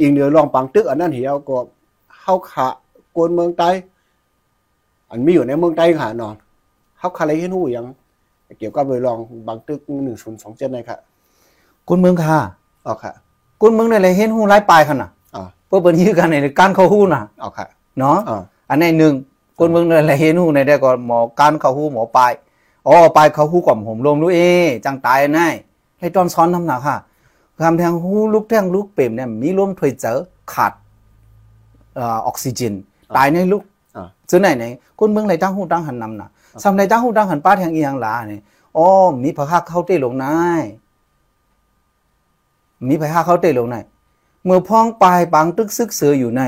[0.00, 1.58] อีกเดือลองปังตึกอันนั้นเฮียก็
[2.18, 2.68] เฮาขะ
[3.16, 3.68] กวนเมืองใต้
[5.10, 6.32] อันมีอยู่ในเมืองใต้ค่ะเนาะ
[6.98, 7.86] เฮาคาเลยเห็นหูยัง
[8.58, 9.80] เกี่ยวกับเลยลองบางตึก
[10.28, 10.98] 1027นะครับ
[11.88, 12.38] คุณเมืองค่ะ
[12.86, 13.12] อ๋อค่ะ
[13.60, 17.66] คุณเมืองเนี่ยเลยเห็นหูหลายปลายขนาดอ๋อเพื่อเปิ้นยื้อกันในการเข้าหูน่ะอ๋อค่ะ
[17.98, 19.14] เนาะอ๋ออันนี้หนึ่ง
[19.58, 22.32] คุณเมืองเนี่ยเลยเห็นหูในได้ก็หมอการเข้าหูหมอปลาย
[22.86, 24.40] อ๋อปลายเข้าหูก่อมผมลมรู้เอ
[24.84, 25.48] จังตายแน่
[25.98, 26.96] ให้ตอนซ้อนน้ำหนักค่ะ
[27.64, 30.18] คำแทงหูลูกแทงลูกเปรมเนี่ยมีลมถอยเจอ
[30.52, 30.72] ขาด
[31.96, 32.74] เอ่อออกซิเจน
[33.16, 33.62] ตายในลูก
[33.96, 34.64] อ๋อซื้อไหนไหน
[34.98, 36.28] คนเมืองไหนตั้งหูตั้งหันนำน่ะ
[36.62, 38.42] สำไหนตั้งหูตั้งหันป้าแทงอีหยังหลาเนี่ย
[38.76, 38.86] อ๋อ
[39.24, 40.64] มีพระคักเข้าเต้ลงนาย
[42.88, 43.84] มีพระคักเข้าเต้ลงนาย
[44.44, 46.42] เมื่อพ้องปลายบางตึกซึกเสืออยู่ใน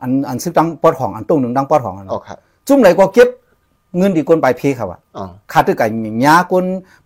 [0.00, 2.36] อันอันซึกดังปอดของอันตรงหนึ่งดังปอดของอันอ๋อค่ะ
[2.66, 3.28] จุ่มไหนก็เก็บ
[3.96, 5.86] เงินดีคนปลายเพเขาอะอ๋อคาตึกไก่
[6.22, 6.64] หยาคน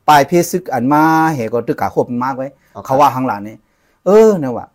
[0.08, 1.02] ปลายเพซึกอันมา
[1.34, 3.56] เหก็ตึกกะคบมากไว้โอเคเขาว่าข้างหลังนี่
[4.06, 4.66] เออเนี่ยว่า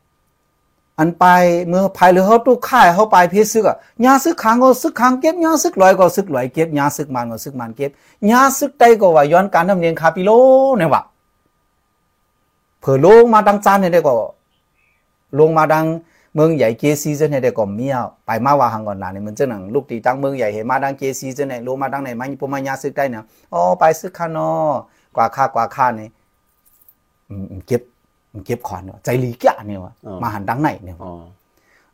[1.00, 1.26] อันไป
[1.68, 7.92] เมื่อภายหรือเขาตู้ค่ายเขาไปเพซึกอะยาซึกขังก็ซึกขังเก็บยาซึกลอยก็ซึกลอยเก็บยาซึกมันก็ซึกมันเก็บ
[8.32, 10.32] ยาซึกใต้ก็ว่าย้อนการทำเนียนคาปิโล
[10.78, 11.02] เนี่ยว่า
[12.80, 14.14] เผื่อลงมาดังจานเนี่ยได้ก็
[15.40, 15.86] ลงมาดัง
[16.34, 24.52] เมืองใหญ่เจซีเจเนี่ยได้ก็เมียวไปมาว่าหังก่อนหลานเนี่ยมันเจ้าหนังลูกตีตั้งเมืองใหญ่เห็นมาดังเจซีเจเนี่ยลงมาดังไหนมาปุ่มายาซึกใต้เนี่ยอ๋อไปซึกขานอ
[25.16, 26.10] กว่าค่ากว่าค่าเนี่ย
[27.30, 27.82] อืมเก็บ
[28.46, 31.14] เก็บขอนเนาะใจลีกะเนี่ยว่ะมาหันดังไหนเนี่ยว่ะอ๋อ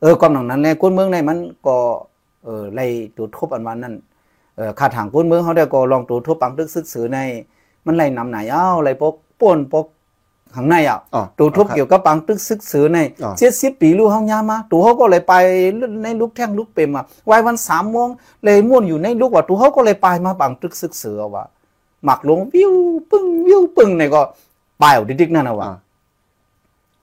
[0.02, 1.78] เออความหนังนั้นแหละคนเมืองในมันก็
[2.46, 2.86] เออไล่
[3.18, 3.96] ตูดทบอันวันนั้น
[4.58, 7.20] เออขาทางคนเมืองเขาได้ก็ลองตูดทบปังตึกซึกสือใน
[7.86, 9.86] มันไล่นำไหนเอ้าไล่ปกป่นปก
[10.56, 15.34] ข้างในอะอ๋อตูดทบเกี่ยวกับปังตึกซึกสือในอ๋อเจ็ดสิบปีลูกห้องยามาตูเขาก็เลยไป
[16.04, 18.10] ในลูกแท่งลูกเปรมอะไว้วันสามโมง
[18.44, 21.46] เลยม่วนอยู่ในลูกว่าตูเขาก็เลยไปมาปังตึกซึกสือว่ะ
[22.06, 22.74] หมักลงวิว
[23.10, 24.22] ปึ้งวิวปึ้งในก็
[24.80, 25.76] ไปเอาดิกๆนั่นนะว่ะอ๋อ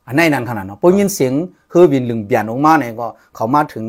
[0.07, 1.33] อันในนั้นขนาดเนาะพอยินเสียง
[1.71, 3.85] เฮอร์วินลึงเปลี่ยนออกมาเนี่ยก็เขามาถึง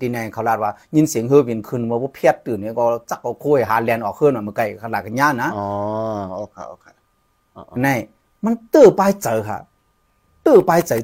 [0.00, 5.66] ที่ไหนเขาลาดว่า ยินเสียงเฮอร์วินขึ้นมาว่าเพียดตื่นเนี่ยก็จักเอาคุยหาแลนออกขึ้นมาเมื่อไกลขนาดกันย่านนะอ๋อ
[6.36, 6.86] โอเคโอเค
[7.54, 7.88] อ๋ออ๋อใน
[8.44, 9.58] มันตื้อไปเจอค่ะ
[10.46, 11.00] ตื้อไปเจอ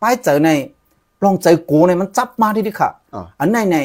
[0.00, 0.50] ไปเจอใน
[1.24, 3.76] ลองใจกูเนี่ยมันจับมาที่ดิค่ะอ๋ออันในใน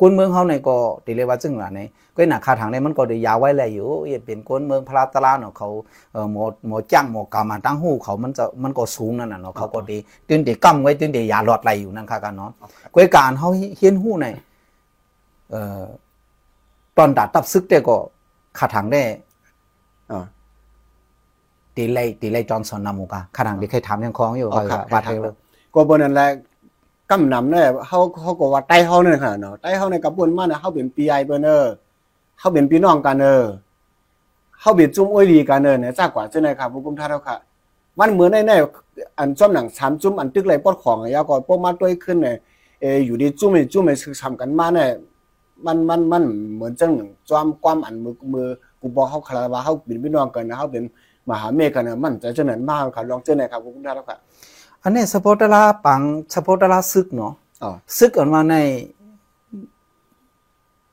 [0.00, 1.80] คนเมืองเฮาในก็ติเลยว่าจึงล่ะใน
[2.14, 5.68] ก็หน้าคาทางในมันก็ได้ยาวไว้แลอยู่เอ้เป็นคนเมืองพระตะลาเนาะเขา
[6.12, 9.96] เอ่อหมอหมอจ้างหมอกามาตั้งหูเขามันจะมันก็สูงนั่นน่ะเนาะเขาก็ได้
[10.28, 12.50] ตื่นได้กำไว้ตื่นได้ยาหลอดไหลอยู่นั่นค่ะกันเนาะ
[12.94, 14.26] ก้อยการเฮาเฮียนหู้ใน
[15.50, 15.82] เอ่อ
[16.96, 17.96] ตอนดาตับซึกแต่ก็
[18.58, 19.14] คาทางได้อ่า
[21.76, 25.34] ตีไลตีไลจอห์นสันนามูกาคาทางที่เคยถามยังคองอยู่อ๋อครับว่าเทเลย
[25.74, 26.28] ก็บ่นั่นแหละ
[27.10, 31.62] กำนำเนี่ยเฮาเฮาก็ว่าใต้เฮานั่นค่ะเนาะใต้เฮาในกระบวนมาเนี่ยเฮาเป็น PI เบิ่นเด้อ
[32.38, 33.40] เฮาเป็นพี่น้องกันเด้อ
[34.60, 37.36] เฮาเป็นจุ่มอ้อยดีกันเด้อเนี่ยจากกว่าจังได๋ครับผู้กุมท่านเฮาค่ะ
[37.98, 42.36] มันเหมือนในๆอันจ้อมหนังสามจุ่มอันตึกไหลปอดของอะยาก็พวกมาต้วยขึ้นเนี่ย
[42.80, 44.88] เอออยู่ดีจุ่มนี่จุ่มนี่คือทำกันมาเนี่ย
[45.66, 46.22] มันมันมัน
[46.54, 48.46] เหมือนจังหนึ่งจอมความอันมือมือ
[48.80, 50.84] กูบอกเฮาคาราว่าเฮาเป็นพี่น้องกันนะเฮาเป็น
[51.30, 54.16] มหาเมฆกันนะมันจะจังนั้นมากครับลองเจอหน่อยครับผู้กุมท่านเฮาค่ะ
[54.82, 56.00] อันนี้สปอร์ตลาปัง
[56.34, 57.32] สปอร์ตลาซึกเนาะ
[57.62, 58.54] อ๋อซึกออกมาใน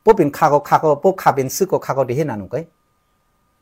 [0.03, 2.65] พวกเป็นคาก็คาก็พวกคาเป็นซึกก็คาก็ได้เฮ็ดนาหนูก้อย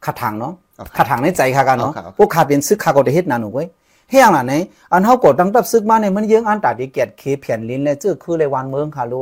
[0.06, 3.68] คาทางเนาะครับคาทางในใจคากันเนาะครับพวกคาเป็นซึกคาก็ได้เฮ็ดนาหนูก้อย
[4.10, 4.54] เฮียงล่ะไหน
[4.92, 9.14] อันเฮากดตั้งตับซึกมาในมันเยื้องอันตาดีเกียรติเคเพียนลิ้นและเจ้อคือเลยวันเมืองคาโล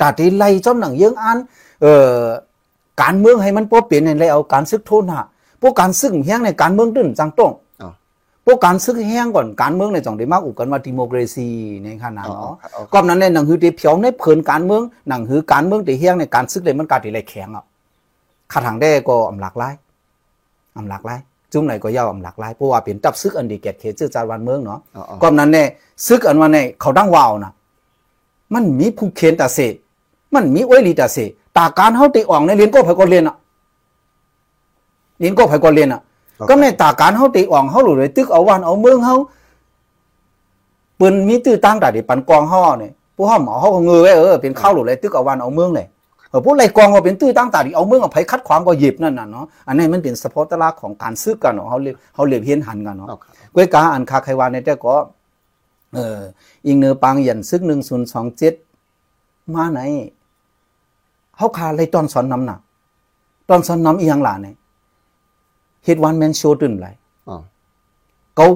[0.00, 1.38] ตาดีไล่จอมหนังเยื้องอัน
[1.82, 2.22] เอ่อ
[3.02, 5.24] การเมืองให้มันบ่เปลี่ยนในเลยเอาการซึกโทษหะ
[5.62, 7.90] พวกการซึกเฮียงในการเมืองตื้นจังต้องอ๋อ
[8.46, 11.48] พวกการซึกแห้งก่อนการเมืองในจ่องได้มากอุกันว่าดิโมกราซี
[11.84, 17.64] ในขณะอ๋อเนาะครับอ๋อก็นั้นในหนังหือที่เพียวในเผินการเมืองหนังหือการเมืองที่แห้งในการซึกเลยมันกาที่ไรแข็งอะ
[18.52, 19.74] ขาทางได้ก็อำหลากหลาย
[20.76, 21.18] อำหลากหลาย
[21.52, 25.66] จุ่มไหนก็ยาวอำหลากหลายเพราะว่าเป็นตับซึกอันดีเกตเขตชื่อจารวันเมืองเนาะอ๋ออ๋อก็นั้นเนี่ย
[26.06, 27.52] ซึกอันว่าเนี่ยเขาดังวาวนะ
[28.54, 29.58] มันมีผู้เขียนแต่เส
[30.34, 31.18] มันมีไว้ลีแต่เส
[31.56, 33.41] ตาการเฮาติอ่องในเรียนก็ไผก็เรียนอะเรี
[35.26, 36.00] ยนก็ไผก็เรียนอะ
[36.48, 39.16] ก็ในตาการเฮาติอ่องเฮาหลุเลยตึกเอาวันเอาเมืองเฮา
[40.96, 45.86] เปิ้นมีตื้อตั้งแต่ดิปันกองเฮาเนี่ยผู้เฮาหมอเฮาก็เงยไว้เออเป็นข้าวหลุเลยตึกเอาวันเอาเมืองเลย
[46.30, 54.94] เออผู้ไรกองก็เป็นตื้อตั้งแต่ดิเอาเมืองเอาไผคัดขวางก็หยิบนั่นน่ะเนาะอันนี้มันเป็นสปอร์ตลาของการซื้อกันเนาะเฮาเรียกเฮาเรียกเฮียนหันกันเนาะอ๋อครับกวยกาอันคาไขวานในแต่ก็
[55.94, 56.20] เออ
[56.66, 57.60] อิงเนอปังยันซึก
[58.38, 59.80] 1027มาไหน
[61.36, 62.58] เฮาคาเลยตอนสอนนำน่ะ
[63.48, 64.54] ตอนสอนนำอีหยังล่ะเนี่ย
[65.84, 66.86] เฮ็ดวันแมนโชว์ตื่นไหล
[67.28, 67.36] อ๋อ
[68.36, 68.46] เขา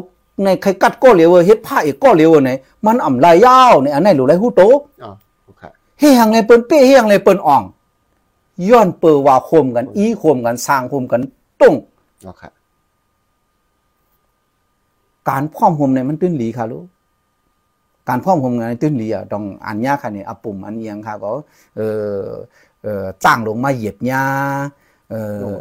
[0.44, 2.50] ในใครกัดก็เหลียวเฮ็ดผ้าอีกก็เหลียวไหน
[2.86, 4.62] มันอ่ำลายยาวในอันไหนหรือไรหูโต
[5.04, 5.12] อ๋อ
[5.44, 5.62] โอเค
[5.98, 7.62] เฮียงในเปิ้นเป้เฮียงในเปิ้นอ่อง
[8.68, 11.20] ย้อนเปิว่าโคมกัน อีโคมกันสร้างโคมกัน
[11.60, 11.74] ตุ้ง
[12.24, 12.42] โอเค
[15.28, 16.86] การพร้อมโฮมเนี่ยมันตื้นหลีค่ะลูก
[18.08, 21.28] การพร้อมโฮมเนี่ยตื้นหลีอะต้องอันยากค่ะเนี่ยอะปุ่มอันเอียงค่ะก็
[21.76, 21.80] เอ
[22.20, 22.26] อ
[22.82, 24.85] เออจ้างลงมาเหยียบหญ้าเออลง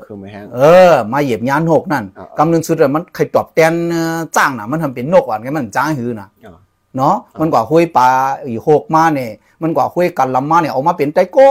[0.05, 6.57] คือไม่แห้งเออ มาเหยียบยานหกนั่นอ่ากำนึงสุดอะมันเคยตอบแตนเอ่อจ้างน่ะ มันทำเป็นนกอะไงมันจ้างหือน่ะอ๋อ
[6.95, 8.09] เนาะมันกว่าห้วยปลา
[8.43, 9.31] อีหกมาเนี่ย
[9.61, 11.49] มันกว่าห้วยกันลำมาเนี่ยเอามาเป็นไตโก้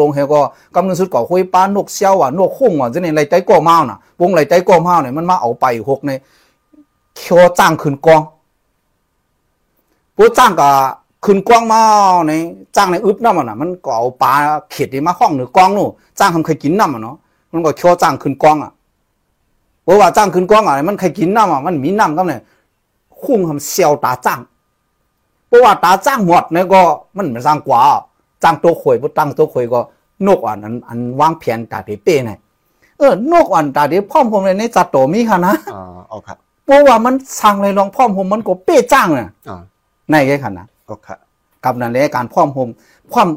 [0.00, 0.40] ลงเฮก็
[0.74, 6.18] กำนึงสุดกว่าห้วยปลานกเซี่ยวอะนกคุ้งอะจะเนี่ยไรไตโก้เมาน่ะวงไรไตโก้เมาเนี่ยมันมาเอาไปหกเนี่ย
[7.16, 8.22] เคียวจ้างขึ้นกอง
[10.16, 10.70] ผู้จ้างก็
[11.24, 11.80] ขึ้นกองมา
[12.28, 12.42] เนี่ย
[12.76, 14.32] จ้างในอึบน้ำมันน่ะมันก็เอาปลา
[14.70, 17.16] เขียดนี่มาห้องหรือกองนู่นจ้างทำเคยกินน้ำอะเนาะ
[17.52, 18.72] มันก็เคียวจ้างขึ้นกองอะ
[19.84, 22.42] เพราะว่าจ้างขึ้นกองอะมันใครกินน้ำอะมันมีน้ำก็เนี่ย
[23.22, 24.40] คุ้งทำเซียวตาจ้าง
[25.48, 26.80] เพราะว่าตาจ้างหมดเนี่ยก็
[27.16, 27.80] มันไม่สร้างกว่า
[28.42, 29.80] จ้างตัวข่อยบ่ตั้งตัวข่อยก็
[30.26, 32.38] นกอ่อนอันอันวางแผนตาเดเป้เนี่ย
[32.98, 36.28] เออนกอ่อนตาเดพร้อมผมเลยในจัดโตมีค่ะนะอ๋อโอเค
[36.64, 39.60] เพราะว่ามันสั่งเลยลองพร้อมผมมันก็เป้จ้างน่ะอ๋อ
[40.10, 41.08] ในแค่ค่ะนะโอเค
[41.64, 42.68] กับนั่นแหละการพร้อมผม
[43.12, 43.28] ความ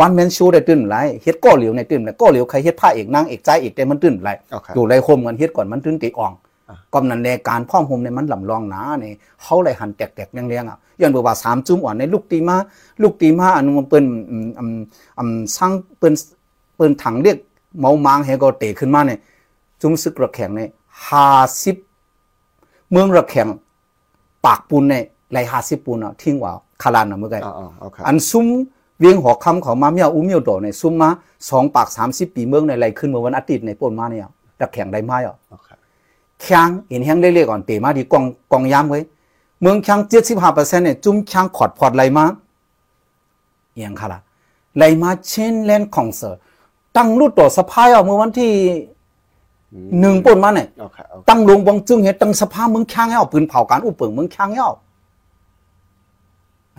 [0.00, 6.32] วันแมนชูได้ตื่นหลายเฮ็ดก้อเหลียวในตื่นแล้วก้อเหลียวใครเฮ็ดผ้าเอกนางเอกใจเอกแต่มันตื่นหลายโอเคอยู่ไรคมกันเฮ็ดก่อนมันตื่นติอ่อง
[6.68, 12.56] อะก็นั่นแหละการพร้อมผมในมันลำลองหนานี่เขาเลยหันแตกๆเลี้ยงๆอะย้อนบอกว่าสามจุ้มอ่อนในลูกตีมา
[13.02, 14.74] ลูกตีมาอันนั้นมันเปิ้นอืมอืม
[15.18, 16.14] อืมสร้างเปิ้น
[16.76, 17.36] เปิ้นถังเรียก
[17.80, 19.18] เมามางให้ก็เตะขึ้นมาเนี่ย
[19.80, 20.70] จุ้มซึกระแข็งเนี่ย
[22.20, 23.48] 50เมืองระแข็ง
[24.46, 28.46] ปากปูนเนี่ยไหล50ปูนอะทิ้งว่า คาลานน่ะเมื่อไงอ๋ออ๋อโอเคอันซุ้ม
[29.00, 31.10] เวียงหอคำเขามาเมียอุ้มเมียวโตในซุ้มมา
[31.48, 34.28] สองปากสามสิบปีเมืองในไรขึ้นเมื่อวันอาทิตย์ในปนมาเนี่ย
[34.60, 35.68] ตะแข่งได้ไหมอะโอเค
[36.42, 39.00] แข้งเห็นแห้งเล็กๆก่อนเตะมาดีกองกองยามไว้
[39.60, 42.24] เมืองแข้งเจ็ดสิบห้าเปอร์เซ็นต์เนี่ยจุ้มแข้งขอดพอดไรมา
[43.74, 44.20] เอียงค่ะล่ะ
[44.78, 46.36] ไรมาเช่นเล่นคอนเสิร์ต
[46.96, 48.52] ตั้งรูดต่อสะพายอะเมื่อวันที่
[50.00, 54.74] หนึ่งปนมาเนี่ยโอเคโอเคตั้งลงบงจึงเห็นตั้งสภาพเมืองแข้งให้เอาปืนเผาการอุปเปิงเมืองแข้งให้เอา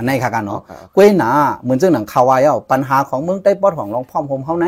[0.02, 1.30] อันนี้ค่ะกันโอเนาะเคกล้วยหนา
[1.62, 4.68] เหมือนเจ้าหนังคาวายเอาปัญหาของเมืองใต้ปอดของรองพ่อมผมเฮาใน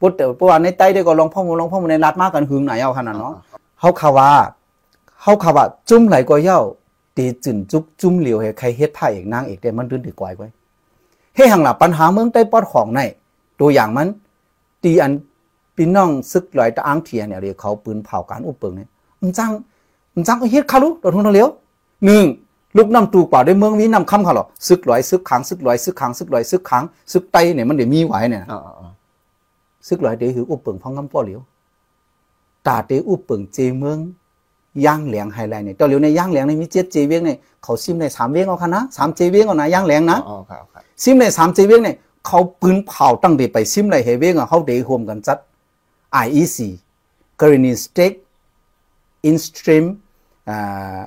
[0.00, 3.34] ปุ๊ดแต่ปว่าในใต้ได้ก็รองพ่อมรองพ่อมในรัฐมากกันหึงไหนเอาขนาดเนาะ
[3.80, 4.28] เฮาคาวา
[5.22, 6.60] เฮาคาวาจุ้มไหลก็เย้า
[7.16, 10.48] ตีจึนจุกจุ้มเหลียวให้ใครเฮ็ดผ้าเอกนางเอกได้มันดื้นถือกวายไว้
[11.36, 13.00] ให้หังหลับปัญหาเมืองใต้ปอดของใน
[13.60, 14.08] ตัวอย่างมัน
[14.84, 15.12] ตีอัน
[15.76, 18.88] พี่น้องซึกลอยตะอังเทียเนี่ยเรียกเขาปืนเผาการอุปเปิงเนี่ย
[19.20, 19.50] มันจัง
[20.14, 21.48] มันจังเฮ็ดคารุตัวทุนเลี้ยว
[22.06, 22.24] หนึ่ง
[22.76, 28.88] ลูกน้ำตูกว่าด้วยเมืองวินำคำเขาหรอซึกลอยซึกขังซึกลอยซึกขังซึกลอยซึกขังซึกไตเนี่ยมันเดี๋ยวมีไหวเนี่ยอ๋ออ๋อ
[29.88, 31.40] ซึกลอยเดี๋ยวหืออุปเปิงพองงำป้อเหลียว
[32.66, 33.98] ตาเตอุปเปิงเจเมือง
[34.84, 45.38] ย่างแหลงไฮไลท์เนี่ยตัวเหลียวในย่างแหลงในมีเจ็ดเจเวียงเนี่ยเขาซิมในสามเวียงเอาค่ะนะสามเจเวียงเอานะย่างแหลงนะอ๋อครับครับซิมในสามเจเวียงเนี่ยเขาปืนเผาตั้งเดไปซิมในเฮเวียงอะเขาเดโฮมกันจัด
[46.24, 46.58] IEC
[47.40, 48.16] Granny State
[49.28, 49.84] In Stream
[50.48, 51.02] อ่า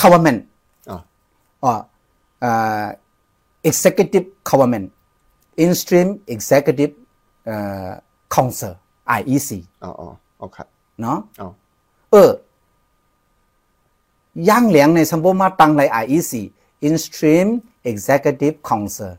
[0.00, 0.53] Government อ๋ออ่า
[2.44, 2.86] อ่า
[3.68, 4.86] Executive Government
[5.62, 6.94] In Stream Executive
[7.48, 7.90] อ่า
[8.34, 8.72] Council
[9.18, 9.50] IEC
[9.82, 10.08] อ๋ออ๋อ
[10.40, 10.66] อ๋อครับ
[11.00, 11.48] เนาะอ๋อ
[12.12, 12.16] เอ
[14.46, 16.32] อย่างเหลียงในสัมปมาตังใน IEC
[16.86, 17.48] In Stream
[17.90, 19.12] Executive Council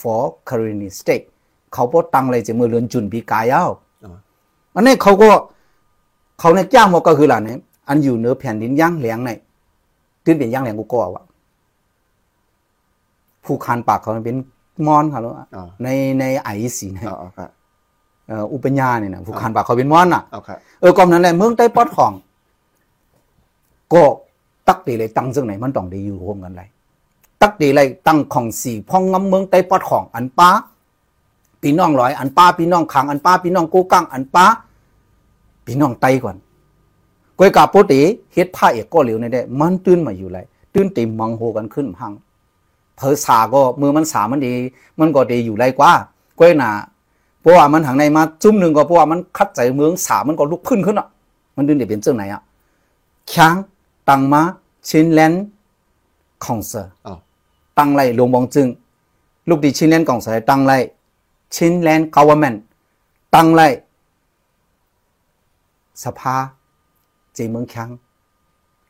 [0.00, 1.26] for Korean State
[1.72, 3.64] เขาพอตังเลยจะมือเรือนจุนปีกายเอา
[4.04, 4.16] อ๋อ
[4.74, 5.30] อันนี้เขาก็
[6.38, 7.58] เขาในจ้างมาก็คือหล่ะเนี่ย
[7.88, 9.30] อันอยู่เหนือแผ่นดินย่างเหลียงใน
[10.24, 11.22] ตื้นเป็นย่างเหลียงกูก็ว่า
[13.46, 14.36] ผู้คานปากเขาเป็น
[14.86, 15.88] มอนค่ะรู้อะอ๋อใน
[16.20, 17.50] ใน IEC ในอ๋ออ๋อครับ
[18.28, 22.12] เอ่ออุปญญาเนี่ยนะผู้คานปากเขาเป็นมอนอะอ๋อครับเออกอมนั้นแหละเมืองใต้ปอดของ
[23.92, 24.02] ก็
[24.68, 26.68] ตักตีเลยตั้งซึ่งไหนมันต้องได้อยู่ร่วมกันเลย
[27.40, 30.50] ตักตีเลยตั้งของสี่พ่องงำเมืองใต้ปอดของอันป้า
[31.62, 34.46] พี่น้องร้อยอันป้าพี่น้องขังอันป้าพี่น้องกูกังอันป้า
[35.66, 36.36] พี่น้องไตก่อน
[37.38, 38.00] กวยกาโปติ
[38.32, 42.12] เฮ็ดผ้าเอกก็เหลียวในได้มันตื้นมาอยู่เลยตื้นเต็มมังโหกันขึ้นพัง
[42.96, 44.52] เพอสาก็มือมันสามันดี
[45.00, 45.92] มันก็ดีอยู่ไรกว่า
[46.38, 46.70] กวยหนา
[47.40, 51.08] เพราะว่ามันทางในมาจุ่มหนึ่งก็เพราะว่ามันคัดใจเมืองสามันก็ลุกขึ้นขึ้นอะ
[51.56, 52.42] มันดืนเดี๋ยวเป็นเจ้าไหนอะ
[53.32, 53.56] ช้าง
[54.08, 54.42] ตังมา
[54.88, 55.32] ชินแลน
[56.44, 57.14] คองเซอร์อ๋อ
[57.78, 58.68] ตังไรหลวงบองจึง
[59.48, 60.72] ลูกดีชินแลนกองเซอร์ตังไร
[61.54, 62.54] ชินแลนกาวเมน
[63.34, 63.62] ตังไร
[66.04, 66.36] สภา
[67.34, 67.90] เจเมืองช้าง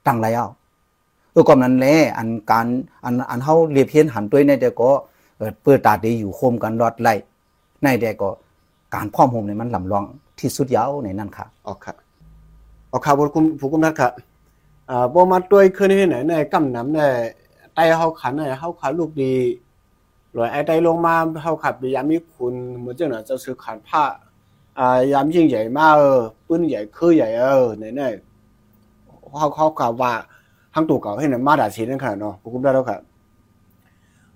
[0.07, 0.49] ตังไรเอา
[1.37, 2.67] เออก่อนนั้นแหละอันการ
[3.05, 4.91] อันอันเฮาเรียบเพียนหันตัวในแต่ก็
[5.39, 7.15] เออเปิดตาดีอยู่โคมกันรอดไล่
[7.83, 8.29] ในแต่ก็
[8.95, 10.05] การพร้อมโฮมเนี่ยมันลำลอง
[10.39, 11.97] ที่สุดยาวในนั้นค่ะอ๋อครับ
[12.93, 13.29] อ๋อครับผม
[13.61, 14.13] ผู้กุมทัดครับ
[14.91, 17.01] อ่าบ่มาด้วยคืนที่ไหนในกำน้ำใน
[17.75, 19.35] ไตเฮาขันในเฮาขันลูกดี
[20.37, 24.05] ลอยไอ้ไตลงมาเฮาขับยามมีคุณเหมือนจังน่ะจะซื้อขันผ้า
[24.79, 28.03] อ่ายามยิ่งใหญ่มากเออปืนใหญ่คือใหญ่เออไหนไหน
[29.39, 30.13] เฮาเขาขับว่า
[30.79, 33.01] ทั้งตัวเก่าให้น่ะมาด่าชีนั่นค่ะเนาะผู้กุมได้แล้วครับ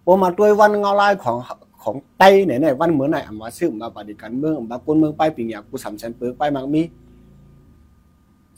[0.06, 1.36] บ่มาด้วยวันเงาลายของ
[1.82, 6.82] ของไตไหนไหนวันเหมือนไหนอำมาซื้อมาปฏิการเมืองมาปนเมืองไปปิงอยากกูสามแสนเปิกไปมักมี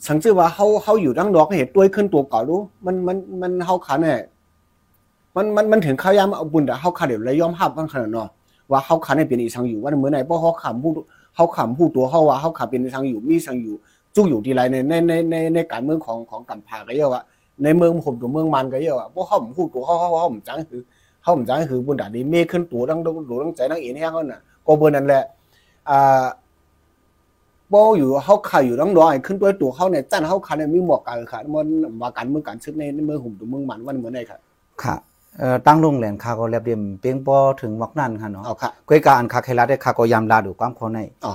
[0.07, 4.19] สังเกตว่าเขาเขาอยู่ดังดอกเห็ดด้วยขึ้นตัวเก่าดูมันมันมันเขาขาเนี่ย
[5.35, 8.29] มันมันมันถึงเขายามเอาบุญแต่เขาขาเดี๋ยวเลยยอมรับกันขนาดเนาะ
[8.71, 10.91] ว่าเขาขาเนี่ยเป็นอีสังอยู่ว่าเหมือนไหนเพราะเขาขำผู้
[11.35, 13.75] เขาขำผู้ตัวเขาว่าเขาขาเป็นอีสังอยู่มีสังอยู่
[14.15, 17.23] จุกอยู่ที่ไรในในในในในการเมืองของของกัมพาก็เยอะวะ
[17.63, 20.81] ในเมืองผมตัวเมืองมันก็เยอะวะเพราะเขาผมพูดตัวเขาเขาเขาผมจังคือ
[21.21, 25.23] เขาผมจังคือบุญดาดีเมฆขึ้นตัวดังตัวดังใจดังเอ็นแห้งเขาน่ะก็เบอร์นั่นแหละ
[25.89, 26.25] อ่า
[27.73, 31.67] บ่อยู่เขาขายอยู่น้องน้อยขึ้นด้วยตัวเขาเนี่ยจันเขาขายเนี่ยมีหมวกกันค่ะมัน
[32.01, 34.37] ว่ากันเมืองกันซึกในในเมืองหุ่มตัวเมืองมันวันเหมือนไหนค่ะ
[34.83, 34.95] ค่ะ
[35.39, 41.33] เอ่อตั้งโรงแรมคาก็แลบเดียมเปียงปอถึงมักนั่นค่ะเนาะเอาค่ะก้อยกาอันคาเคลาได้คาก็ยามลาดูความคนในอ๋อ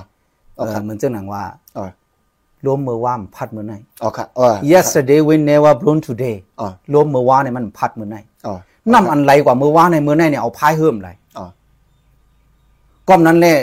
[0.57, 1.43] เออเหมือนเจ้าหนังว่า
[1.77, 1.89] อ๋อ
[2.65, 8.55] รวมมือว่ามพัดมือในเอาค่ะเออ yesterday we never blown today อ๋อรวมมือว่าเนี่ยมันพัดมือในอ๋อ
[8.93, 11.45] น้ำอันไรกว่ามือว่าในมือในเนี่ยเอาพายเฮิ่มไรอ๋อ
[13.07, 13.57] ก้อมนั้นแหละ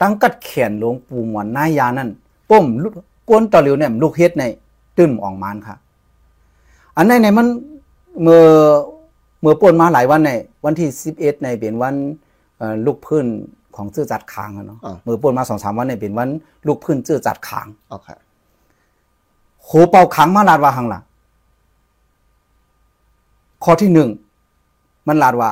[0.00, 2.08] ตั้งกัดแขนหลวงปู่หมวนนายานั่น
[2.50, 2.92] ป้มลูก
[3.28, 4.44] กวนตะเหลียวเนี่ยลูกเฮ็ดใน
[4.96, 5.76] ตื้มออกมานค่ะ
[6.96, 7.48] อันในในมัน
[8.22, 8.42] เมื่อ
[9.40, 10.30] เมื่อป่นมาหลายวันใน
[10.64, 11.94] วันที่สิบเอ็ดในเป็นวัน
[12.58, 13.26] เอ่อลูกพื้น
[13.76, 16.28] ของเจื้อจัดขางอะเนาะอ่าเมื่อป่นมาสองสามวันในเป็นวัน
[16.66, 18.16] ลูกพื้นเจื้อจัดขางเอาค่ะ
[19.64, 21.00] โหเป่าขังมาลาดว่าหังล่ะ
[23.64, 24.08] ข้อที่หนึ่ง
[25.08, 25.50] มันลาดว่า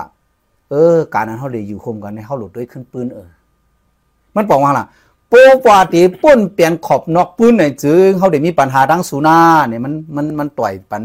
[0.71, 3.29] เออ การนั้นเขาเลยอยู่คมกันในเขาหลุดด้วยขึ้นปืนเออ
[4.37, 4.87] มันบอกว่าล่ะ
[5.31, 11.03] โปกว่าตีป้นเปลี่ยนขอบนอกปืนในจึงเขาได้มีปัญหาดังสูนาเนี่ยมันมันมันต่อยปัน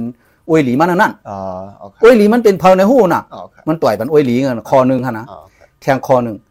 [0.50, 1.38] อวยหลีมันนั่นอ๋อ
[1.78, 6.38] เอาค่ะอวยหลีมันเป็นเพลในหูน่ะเอาค่ะ มันต่อยปันอวยหลีเงินคอหนึ่งค่ะนะเอาค่ะแทงคอหนึ่ง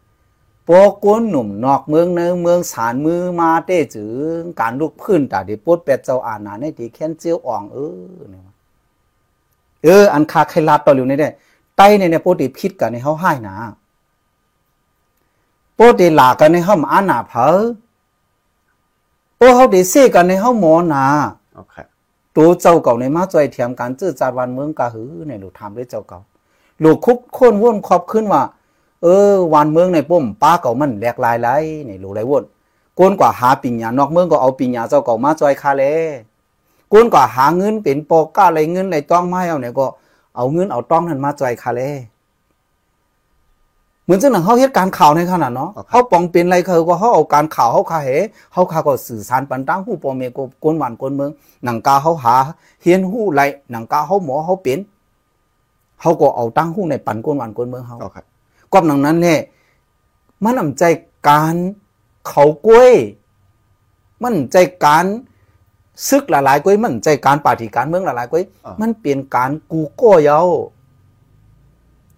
[0.71, 4.05] ปกวนหนุ่มนอกเมืองในเมืองสารมือมาเต้จื
[4.39, 7.77] งการลุกพื้นตาดิปดเป็ดเจ้าอานาในตีแค้นเจียวอ่องเอ
[8.17, 8.55] อเนี่ยว่ะ
[9.83, 11.29] เอออันคาใครลาดต่ออยู่ในได้
[11.77, 13.55] ไตในเนี่ยปกติพิษกันในเฮาให้นะ
[15.77, 17.47] ปกติหลากันในเฮามาอาหนาเผอ
[19.39, 21.05] ปกเฮาได้เสกันในเฮาหมอนา
[21.53, 21.85] เอาค่ะ
[22.35, 26.19] ตัวเจ้าเก่าในมาจอยเทียมการจื้อจาดวันเมืองกะหือในลูกถามด้วยเจ้าเก่า
[26.83, 28.41] ลูกคุกโค่นว่นครอบขึ้นว่า
[29.03, 32.43] เออวันเมืองในปุ่มป้าเก่ามันแหลกหลายหลายในรู้ไรวน
[32.97, 35.83] กวนกว่าหาปิญญานอกเมืองก็เอาปิญญาเจ้าเก่ามาจอยคาเล
[36.91, 39.85] กวนกว่าหาเงินเป็นปอกก้าอะไรเงินอะไรต้องมาเอาเนี่ยก็
[40.35, 41.81] เอาเงินเอาต้องนั้นมาจอยคาเล
[44.03, 48.09] เหมือนจังหนังเขาเหตุการณ์ข่าวในขนาดเนาะเขาปองเป็นอะไรเขาก็เขาเอาการข่าวเขาคาเห
[48.51, 51.31] เขาคาก็สื่อสารปันตั้งหู้ปอเมก็กวนหวานกวนเมือง
[51.63, 52.35] หนังกาเขาหา
[52.81, 54.79] เฮียนหู้ไรหนังกาเขาหมอเขาเป็น
[56.01, 58.25] เขาก็เอาตั้งหู้ในปันกวนหวานกวนเมืองเขาเอาครับ
[58.73, 59.39] กอบหนังนั้นแหละ
[60.43, 60.83] มันนำใจ
[61.29, 61.55] การ
[62.27, 62.93] เขากล้วย
[64.23, 65.05] มันใจการ
[66.09, 70.41] ซึกหลายๆกล้วยมันใจการปฏิการเมืองหลายๆกล้วยอ่ามัมันเปลี่ยนการกูโก้เยา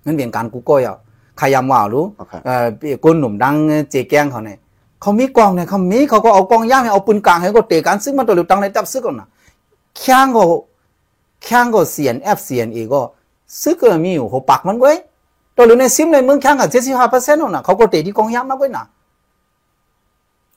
[0.06, 0.94] มันเปลี่ยนการกูโก้เยา
[1.38, 2.66] ใครยำว่ารู้เอาครับเอ่อ
[3.04, 3.56] คนหนุ่มดัง
[3.92, 4.58] เจแกงเขาเนี่ย
[5.02, 9.28] เขามีกองเนี่ยเขามีเขาก็เอากองย่างให้เอาปืนกลางให้ก็เตะกันซึ่งมันตัวเหลือตังในตับซึกก่อนนะ
[9.98, 10.44] แข้งก็
[11.44, 13.02] แข้งก็เสียนแอฟเสียนอีกก็
[13.62, 14.98] ซึกก็มีอยู่หัวปักมันไว้ย
[15.56, 18.86] ตัวเหลือในซิมในเมืองแข้งกับเจ็ดสิบห้าเปอร์เซ็นต์น่ะเขาก็เตะที่กองย่างมากไว้น่ะ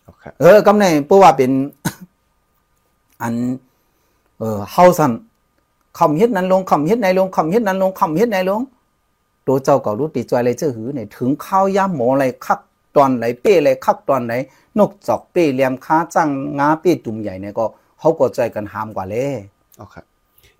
[0.02, 1.50] เอาครับเออกำในเพราะว่าเป็น
[3.22, 3.34] อัน
[4.38, 5.12] เออเฮาซัน
[5.98, 8.60] คำเฮ็ดนั้นลงคำเฮ็ดไหนลงคำเฮ็ดนั้นลงคำเฮ็ดไหนลง
[9.46, 12.60] ตัวเจ้าก็รู้ติจอยเลยเจ้าหือเนี่ยถึงข้าวย่ำหมออะไรคัก
[12.96, 14.32] ตอนไหนเป้อะไรคักตอนไหน
[14.78, 16.28] นกจอกเป้เหลี่ยมค้าจัง
[16.58, 17.64] งาเป้ตุ่มใหญ่เนี่ยก็
[17.98, 19.34] เขาก็ใจกันหามกว่าเลย
[19.76, 20.04] เอาครับ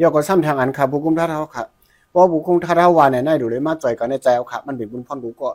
[0.01, 5.49] ยอก็ซ้ำทางอันครับผู้คุมท่าเท้าครับเพราะผู้คุมท่าเท้าวาเนี่ยนายดูเลยมาจ่อยกันในใจเอาครับมันเป็นบุญพรบุก็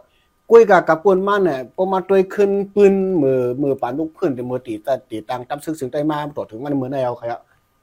[0.49, 7.39] กุ้ยกับกับปืนมาเนี่ยพอมาตวยขึ้นปืนมือมือปานลูกพื้นแต่มือตีแต่ตีตังตั้มซึ่งซึ่งได้มาตรวจถึงมันมือในเอาครับ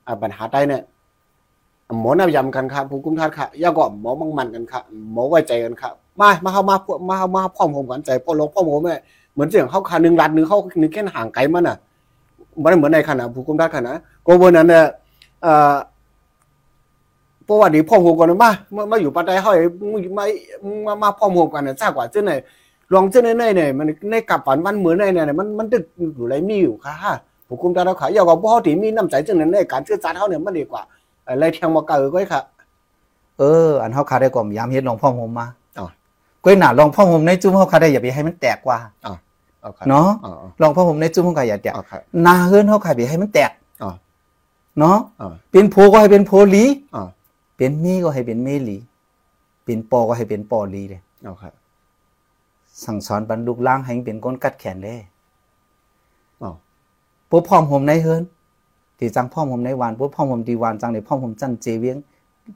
[0.07, 0.83] อ่าปัญหาใต้เนี่ย
[2.01, 9.01] หมอน่ายำกันครับผู้คุมท่าครับยาก็หมอมังมันกันครับหมอไว้ใจกันครับมามาเข้ามาพวกมาเข้ามาพร้อมผมกันใจพ่อลงพ่อผมเนี่ย
[9.33, 11.77] เหมือนเสียงเข้าคาหนึ่งรัดหนึ่งเข้าหนึ่งแค่ห่างไกลมันอะ
[12.63, 14.85] มันเหมือนในขณะผู้คุมท่าขนาดก็วันนั้นเนี่ย
[15.43, 15.75] เอ่อ
[17.49, 19.65] เพราะว่าเดี๋ยวพ่อมโฮมกันนะมามามาอยู่ปัตตานีเขาไอ้
[20.19, 20.25] มา
[20.87, 22.33] มามาพ่อมโฮมกันเนี่ยทราบกว่าเจ้าไหน
[22.95, 25.85] ลองเจ้าไหนไหนเนี่ยมันในกับฝันวันเหมือนในเนี่ยมันมันดึก
[26.17, 27.15] อยู่ไรมีอยู่ค่ะ
[27.49, 30.83] ผมคุมตาเราขายยาวกว่าพ่อที่มีน้ำใจจังนั้นในการเชื่อใจเขาเนี่ยมันดีกว่า
[31.27, 32.43] อะไรเทียงมาเกิดก็ค่ะ
[33.39, 35.47] เออ อันเขาคาได้ก่อมยามเฮ็ดลองพ่อผมมา
[35.79, 35.87] อ๋อ
[36.45, 40.33] ก้อยหนาลองพ่อผมในจุ้มเขาคาได้อย่าไปให้มันแตกว่าเอาค่ะเนาะอ๋อ
[40.63, 43.51] ลองพ่อผมในจุ้มเขาก็อย่าแตกเอาค่ะหนาเฮือนเขาขายไปให้มันแตก
[43.83, 43.91] อ๋อ
[44.79, 47.03] เนาะอ๋อเป็นโพก็ให้เป็นโพลีอ๋อ
[47.59, 48.79] เป็นมีก็ให้เป็นเมลี
[49.65, 51.53] เป็นปอก็ให้เป็นปอลีเลยเอาค่ะ
[52.85, 55.01] สั่งสอนบรรลุล่างให้เป็นก้นกัดแขนเลย
[56.43, 56.51] อ๋อ
[57.31, 58.23] ปุ๊บพร้อมผมในเฮือน
[58.99, 61.97] ตีจังพร้อมผมในวานปุ๊บพร้อมผมดีวานจังเดี๋ยวพร้อมผมจันเจเวียง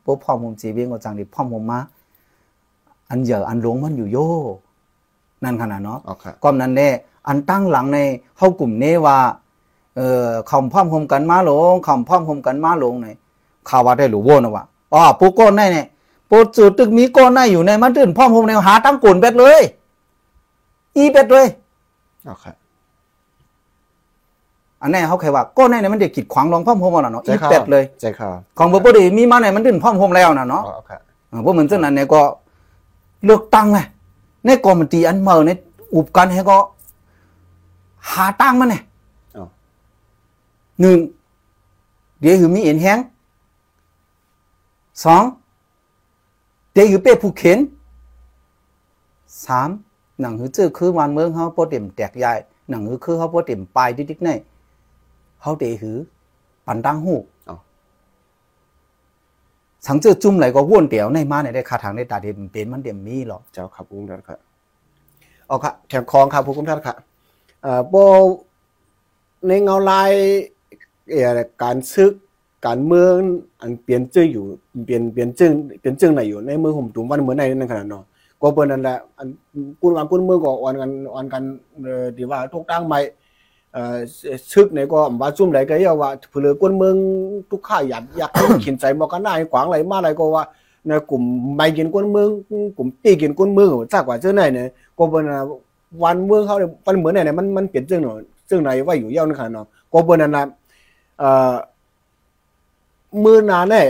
[0.05, 1.81] ปุ๊บพร้อมผมเจเวียงก็จังเดี๋ยวพร้อมผมมา
[3.11, 4.19] อันเหยอะอันหลงมันอยู่โย
[5.45, 6.89] นั่นขนาดเนาะเอาค่ะก้อมนั้นแน่
[7.29, 7.99] อันตั้งหลังใน
[8.37, 9.17] เข้ากลุ่มเนว่า
[9.97, 13.09] เอ่อคำพร้อมผมกันมาหลงคำพร้อมผมกันมาหลงใน
[13.69, 15.87] ข่าวว่าได้หรือโวนะว่า อ๋อปูก้นในเนี่ย
[16.31, 19.61] ปูจุดตึกมีก้นในอยู่ในมันตื่นพร้อมผมในหาตั้งกุนเป็ดเลย
[20.97, 21.47] อีเป็ดเลย
[22.25, 22.53] เอาค่ะ
[24.83, 30.99] อันนี้เขาเคยว่าก้นในเนี่ยมันเด็กขีดขวางรองพร้อมผมอะเนาะอีเป็ดเลยใจข่าวของบ่ดีมีมาในมันตื่นพร้อมผมแล้วนะเนาะเอาค่ะ
[31.31, 32.21] อ่าพวกเหมือนเช่นนั้นเนี่ยก็
[33.25, 33.79] เลือกตั้งไง
[34.45, 35.51] ในกอมตีอันเมื่อใน
[35.95, 36.59] อุบกันให้ก็
[38.11, 38.83] หาตั้งมันเนี่ย
[39.35, 39.47] เอา
[40.81, 40.99] หนึ่ง
[42.21, 42.99] เดี๋ยวหือมีเอ็นแห้ง
[45.05, 45.23] สอง
[46.73, 47.59] เดี๋ยวหือเป้ผูกเข็น
[49.47, 49.71] สาม
[50.21, 52.33] หนังหือเจอคือวันเมืองเขาโปรเต็มแตกใหญ่
[52.69, 54.31] หนังหือคือเขาโปรเต็มปลายดิ๊กๆใน
[55.41, 55.97] เขาเดี๋ยวหือ
[56.67, 57.15] ปันตั้งหู
[57.47, 57.57] เอา
[59.87, 64.37] สังเจอจุ่มไหลก็ว่วนเดียวในมาในได้คาทางได้ตาเดียมเป็นมันเดียมมีหรอกเจ้าครับผู้คุมท่านค่ะ
[65.47, 66.95] เอาค่ะแถมคองครับผู้คุมท่านค่ะ
[67.63, 67.95] เอ่อโบ
[69.47, 70.13] ในเงาลาย
[71.11, 72.13] เอ่อการซึก
[72.67, 73.15] การเมือง
[73.61, 74.45] อันเปลี่ยนชื่ออยู่
[74.85, 75.51] เปลี่ยนเปลี่ยนชื่อ
[75.81, 78.05] เปลี่ยนชื่อไหนอยู่ในมือผมตุ่มวันเหมือนในนั่นขนาดเนาะ
[78.41, 79.29] ก็เปิ้นนั่นแหละอัน
[79.81, 81.43] กุนวันกุนมืองก็อ่อนกันอ่อนกัน
[81.83, 82.99] เอ่อที่ว่าทุกตั้งใหม่
[83.73, 83.97] เอ่อ
[84.53, 86.95] ซึกไหนก็ว่าซุ่มไหนก็เรียกว่าเผือกุนเมือง
[87.51, 90.45] ทุกข้าอยากอยากให้ขินใจบอกันหน้าให้ขวางไหลมาอะไรก็ว่า
[90.87, 91.23] ในกลุ่ม
[91.57, 92.29] ไม่กินก้นเมือง
[92.77, 94.67] กลุ่มปีกินก้นเมืองจากกว่าเจ้าไหนเนี่ย
[94.99, 95.41] ก็เป็นว่า
[96.03, 100.45] วันเมืองเขาเนี่ยมันเหมือนไหนเนี่ยมันมันเปลี่ยนเจ้าหน่อยเจ้าไหนว่าอยู่ยาวนะครับเนาะก็เป็นนั่นนะ
[101.19, 101.55] เอ่อ
[103.25, 103.85] มือนาเนี่ย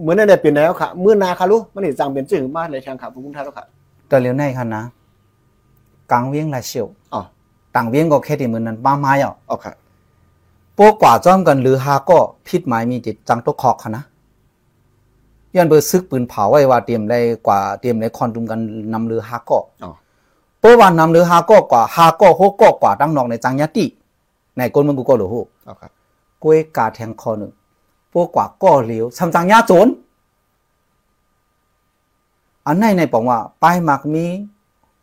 [0.00, 3.66] เหมือนนั่นเนี่ยเปลี่ยนแล้วค่ะ มือนาค่ะลูกมันเห็นจังเป็นจื่อมากเลยทางค่ะพุ่งท่านแล้วค่ะ
[4.08, 4.82] แต่เร็วในคันนะ
[6.10, 7.22] กลางเวียงหลายเชียวอ๋อ
[7.76, 9.72] ต่างเวียงก็แค่ที่มือนั้นป้าไม้อะอ๋อค่ะ
[10.76, 14.04] พวกกว่าจ้อมกันหรือฮาก็พิษหมายมีติดจังตกคอกค่ะนะ
[15.54, 18.60] ย้อนเบอร์ซึกปืนเผาไว้ว่าเตรียมได้กว่าเตรียมได้คอนดุมกัน
[18.92, 19.90] นำเรือฮาก็อ๋อ
[20.60, 23.86] เพราะว่านำเรือฮาก็กว่าฮาก็โฮก็กว่าตั้งนอกในจังยะติ
[24.56, 25.88] ในก้นมึงกูก็หรือฮู้อ๋อค่ะ
[26.42, 27.52] กวยกาแทงคอหนึ่ง
[28.12, 29.88] พวกกว่าก็เหลียวทำจังยาโจน
[32.66, 34.26] อันไหนในบอกว่าปลายหมากมี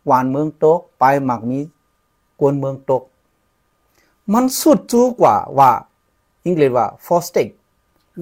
[0.06, 1.60] หวานเมืองตกปลายหมากมี
[2.40, 3.04] กวนเมืองตก
[4.34, 5.72] มันสุดจูกว่าว่า
[6.44, 7.54] อังกฤษว่า for state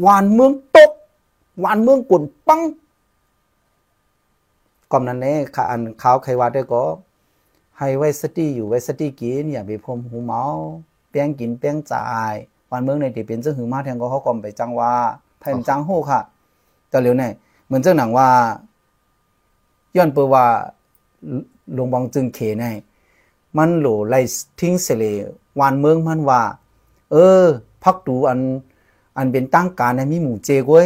[0.01, 0.91] หวานเมืองตก
[1.59, 2.61] หวานเมืองกวนปัง
[4.91, 6.83] ก่อนนั้นเนี่ยค่ะอันเขาใครว่าได้ก็
[7.77, 10.43] ให้ไว้สติอยู่ไว้สติกินอย่าไปพรมหูเมา
[11.09, 12.35] แป้งกินแป้งจ่าย
[12.75, 14.91] วันเมืองในที่เป็นเจ้าหือมาแทงก็เขาก่อมไปจังว่า
[15.39, 16.21] ไทยมันจังโหค่ะ
[16.89, 17.31] แต่เหลียวเนี่ย
[17.65, 18.27] เหมือนเจ้าหนังว่า
[19.95, 20.45] ย้อนเปว่า
[21.73, 22.65] หลวงบองจึงเขใน
[23.57, 24.15] มันโหลไล
[24.59, 25.03] ทิ้งเสเล
[25.59, 26.41] วานเมืองมันว่า
[27.11, 27.43] เออ
[27.83, 28.39] พักดูอัน
[29.17, 30.83] อันเป็นตั้งการในมีหมู่เจกไว้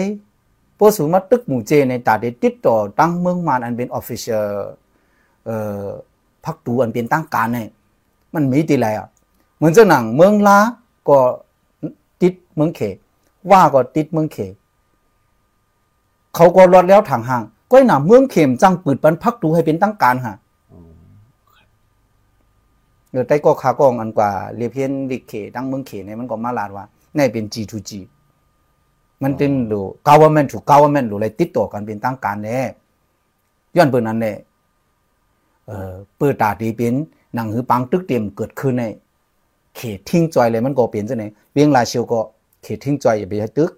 [0.78, 4.48] พวกสูมาตึกหมู่เจในตาเดติดต่อตั้งเมืองมันอันเป็นออฟฟิเชียล
[5.46, 5.86] เอ่อ
[6.46, 7.68] พักดูอันเป็นตั้งการเนี่ย
[8.34, 9.08] มันมีตีไรอะ
[9.58, 10.60] เหมือนเจ้าหนังเมืองลา
[11.10, 11.20] ก็
[12.22, 12.82] ติดเมืองเข
[13.52, 14.38] ว่าก็ติดเมืองเข
[16.36, 20.36] เขาก็รอดแล้วทางห่างก้อยหนาเมืองเข็มจังปืดปันพักดูให้เป็นตั้งการฮะ
[23.12, 27.92] เดี๋ยวใต้ก็ขากองอันกว่าเรียเพียนดิเขดังเมืองเขเนี่ยมันก็มาลาดว่าในเป็น G2G
[29.24, 32.60] มันเป็นดู government to government หรืออะไรติดต่อกันเป็นตั้งการแน่
[33.76, 34.38] ย้อนเปิดนั้นเนี่ย
[35.68, 36.96] เอ่อเปิดตาดีเป็น
[37.34, 38.84] หนังหือปังตึกเต็มเกิดขึ้นใน
[39.76, 42.20] เขตทิ้งจอยเลยมันก็เปลี่ยนจังไหนเวียงลาเชียวก็
[42.64, 43.72] เขตทิ้งจอยอย่าไปให้ตึก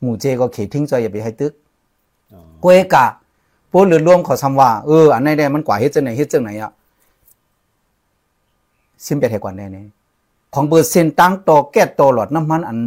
[0.00, 1.52] หมู่เจก็เขตทิ้งจอยอย่าไปให้ตึก
[2.64, 3.06] กวยกะ
[3.70, 6.70] พวกเรือรวมเขาทำว่าเอออันไหนได้มันกว่าเฮ็ดจังไหนเฮ็ดจังไหนอะ
[9.04, 9.86] ซิมไปไทยกว่าแน่เนี่ย
[10.54, 12.78] ของเปอร์เซ็นต์ตั้งต่อแก้ต่อหลอดน้ำมันอัน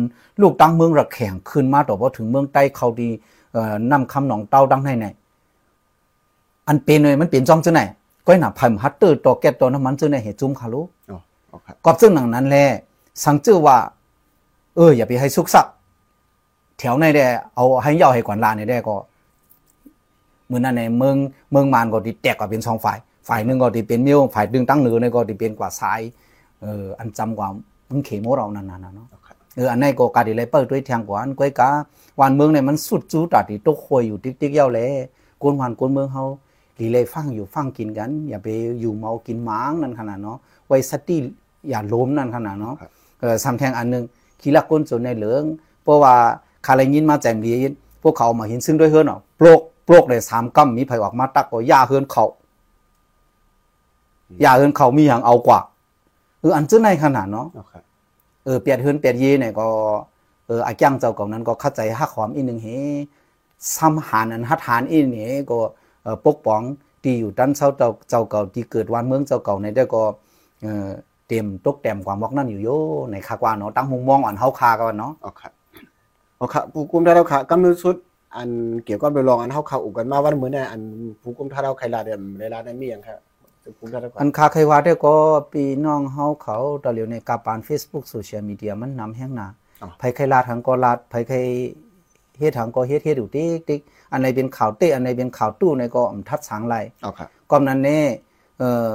[0.42, 3.10] ลูกตั้งเมืองระแข่งขึ้นมาต่อพอถึงเมืองใต้เขาดี
[3.54, 5.06] เอ่อนำคำหนองเต้าดังให้ไหน
[6.68, 7.82] อันเป็นเลยมันเป็นจ้องจังไหน
[8.26, 11.35] ก้อยหนาพัมฮัตเตอร์ต่อแก้ต่อน้ำมันจังไหนเหตุจุ้มคารุอ๋อโอเค
[11.86, 12.66] กอบซึ่งหนังนั้นแหละ
[13.24, 13.78] สังเจอว่า
[14.76, 15.66] เอออย่าไปให้ซุกซัก
[16.80, 17.20] แถวในแด
[17.56, 18.96] เอาให้เหย่าให้กวนลานในแดก็
[20.50, 21.16] มือนั้นในเมือง
[21.52, 22.98] เมืองมานก็ติแตกก็เป็นสองฝ่าย
[23.28, 26.02] ฝ่ายหนึ่งก็ติเป็นเมียวฝ่ายดึงตั้งเหนือในก็ติเป็นกว่าซ้าย
[26.62, 27.48] เอออันจำกว่า
[27.90, 31.70] มึงเขโมเรานั่นน่ะเนาะโอเคเอออันนี้ก็กาดิเลยเปิดด้วยทางกว่าอันก้อยกา
[32.20, 34.80] วันเมืองเนี่ยมันสุดจูตัดที่ตกคอยอยู่ติ๊กติ๊กเย้าแล
[35.42, 36.24] กวนวันกวนเมืองเฮา
[36.80, 38.48] ลีเลยฟังอยู่ฟังกินกัน อย่าไป
[38.82, 40.38] อยู่เมากินหมางนั่นขนาดเนาะ
[40.68, 41.18] ไว้สติ
[41.70, 42.90] อย่าล้มนั่นขนาดเนาะครับ
[43.20, 44.04] เออซ้ำแทงอันหนึง
[44.42, 45.44] ขี้ลักก้นส่วนในเหลือง
[45.84, 46.16] เพราะว่า
[46.66, 52.26] คาเลยยินมาแจมเลียนพวกเขามาเห็นซึ่งด้วยเฮือนเนาะโปรกโปรกเลยสามกำมีไผออกมาตักก็ย่าเฮือนเขา
[54.44, 55.60] ย่าเฮือนเขามีอย่างเอากว่า
[56.42, 57.74] เอออันเจ้าในขนาดเนาะโอเค
[58.46, 59.68] เออเปียดเฮือนเปียดเยเนี่ยก็
[60.48, 62.68] เอออาจ้างเจ้าเก่านั้นก็เข้าใจฮักหอมอีกหนึ่งเฮ
[63.76, 65.60] ซ้ำหานอันฮัดหานอีนี่ก็
[66.04, 66.62] เออปกป้อง
[67.04, 70.04] ที่อยู่ด้านเจ้าเจ้าเจ้าเก่าที่เกิดวันเมืองเจ้าเก่าในได้ก็
[70.64, 70.88] เออ
[71.28, 72.70] เต็มตกแต้มความวักนั่นอยู่โย
[73.12, 75.42] ในคากว่าเนาะตั้งมุมมองอ่อนเฮาคากันเนาะโอเค
[76.40, 77.96] โอเคผู้กุมท่าเราค่ะกำเนิดสุด
[78.36, 78.50] อัน
[78.86, 80.82] เกี่ยวกับไปลองอันเฮาเข้าอุกันมาวันมื้อนี้อัน
[81.22, 83.20] ผู้กุมท่าเราใครลาเดมเวลานั้นมีหยังครับ
[83.64, 85.16] ผู้กุมท่าเราอันคาใครว่าได้ก็
[85.52, 89.48] พี่น้องเฮาเขาตะเหลียวในกาปาน Facebook โซเชียลมีเดียมันนำแห้งหนา
[90.00, 91.38] ไผใครลาทางก็ลาดไผใคร
[92.38, 97.20] เฮ็ดทางก็เฮ็ดเฮ็ดอยู่ติ๊กติ๊กอันไหนเป็นข่าวเต้อันไหนเป็นข่าวตู้ในก็อำทัดสางไหลโอเค
[97.52, 98.00] ก่อนนั้นเน่
[98.58, 98.94] เอ่อ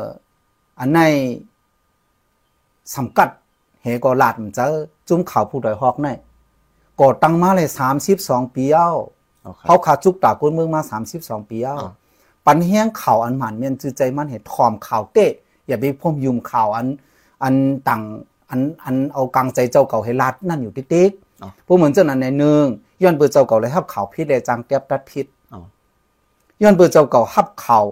[0.80, 1.00] อันใน
[2.96, 3.28] สำกัด
[3.82, 4.64] เฮก็ลาดมันจะ
[5.08, 6.08] จุ้มข่าวผู้ดอยฮอกใน
[7.00, 7.68] ก็ตั้งมาเลย
[8.12, 8.90] 32ปีเอา
[9.44, 10.80] โอเคเขาขาจุกตากวนเมืองมา
[11.16, 11.92] 32ปีเอาอ่า
[12.46, 15.32] ปันแห้งข่าวอันหมันเมียนจือใจมันเห็ดทอมข่าวเตะ
[15.66, 16.86] อย่าไปพ่มยุมข่าวอัน
[17.42, 17.54] อัน
[17.88, 18.02] ต่าง
[18.50, 21.10] อันอันเอากลางใจเจ้าเก่าให้ลาดนั่นอยู่ติ๊ก
[21.42, 22.64] อ๋อๆพวกเหมือนเจ้านั้นในหนึ่ง
[23.02, 25.60] ย้อนเปิดเจ้าเก่าเลยฮับข่าวพิษเลยจังเตียบตัดพิษอ๋อ
[26.62, 27.84] ย้อนเปิดเจ้าเก่าฮับข่าว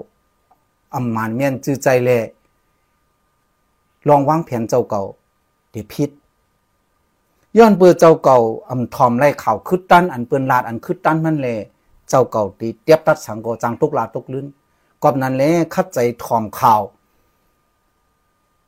[0.94, 2.22] อันหมันเมียนจือใจเลย
[4.09, 5.03] ลองวางแผนเจ้าเก่า
[5.70, 6.11] เดี๋ยวพิษ
[7.59, 8.38] ย้อนเปิดเจ้าเก่า
[8.70, 11.59] อำทอมไล่ข่าวคืดตันอันเปิ้นลาดอันคืดตันมันเลย
[12.09, 14.46] เจ้าเก่าตีเตียบตัดสังโกจังตุกลาตุกลื่น
[15.03, 15.42] กอบนั้นแล
[15.74, 16.82] คัดใจทอมข่าว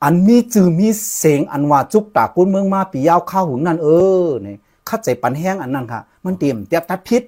[0.03, 3.89] อันมีจือมีเสียงอันว่าจุกตากุนเมืองมาปียาวข้าวหุนนั่นเอ
[4.24, 4.59] อเนี่ย
[4.89, 7.22] คัดใจปันแห้งอันนั้นค่ะ มันเตรียมเตียบตัดพิษ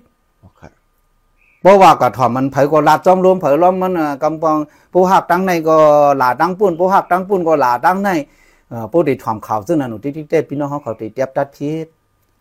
[1.63, 4.57] เพราะว่ากระถอมมันเผยก็ลาดจอมรวมเผยล้อมมันอะกำปอง
[4.93, 5.77] ผู้หักตั้งในก็
[6.19, 8.11] หลาตั้งปุ่นผู้หักตั้งปุ่นก็หลาตั้งใน
[8.69, 11.87] เอ่อผู้ติดถอมข่าวซึ่งนั่นหนูที่เต้พี่น้องเขาเขาติดเตียบตัดพิษ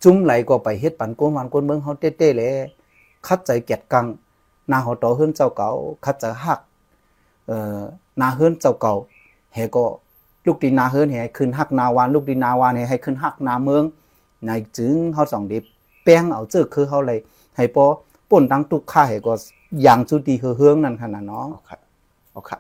[0.04, 2.52] จุ้มไหลก็ไปเฮ็ดปันก้นวันก้นเมืองเขาเต้เต้เลย
[3.28, 4.06] คัดใจเกียดกัง
[4.72, 5.70] นาหอโตเฮือนเจ้าเก่า
[6.06, 6.60] คัดใจหัก
[7.48, 7.82] เอ่อ
[8.22, 8.94] นาเฮือนเจ้าเก่า
[9.54, 9.86] เฮก็
[10.46, 13.84] ลูกดีนาเฮือนเฮให้ขึ้นหักนาวานลูกดีนาวานเฮให้ขึ้นหักนาเมือง
[14.46, 15.58] ในจึงเฮาสองเดี
[16.04, 17.20] แป้งเอาเจอคือเฮาเลย
[17.58, 17.86] ให้ปอ
[18.32, 19.34] ป่นตั้งตุกค่าให้ก็
[19.84, 21.72] อย่างจุดดีเฮืองนั่นขนาดเนาะโอเค
[22.34, 22.52] โอเค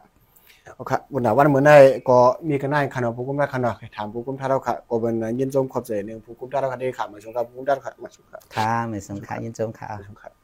[0.77, 1.77] โอเควันนั้นวันมื้อนี้
[2.09, 2.17] ก็
[2.49, 10.40] มีกันได้คันว่าผู้กุมท่าคันว่าถามผู้กุมท่าเราค่ะก็เป็นยินชมขอบใจหนึงผู้กุมท่าเราค่ะได้ค่ะมาชมครับผู้กุมท่าเราค่ะมาชมครับค่ะไม่สำคัญยินจมค่ะมาชมครับ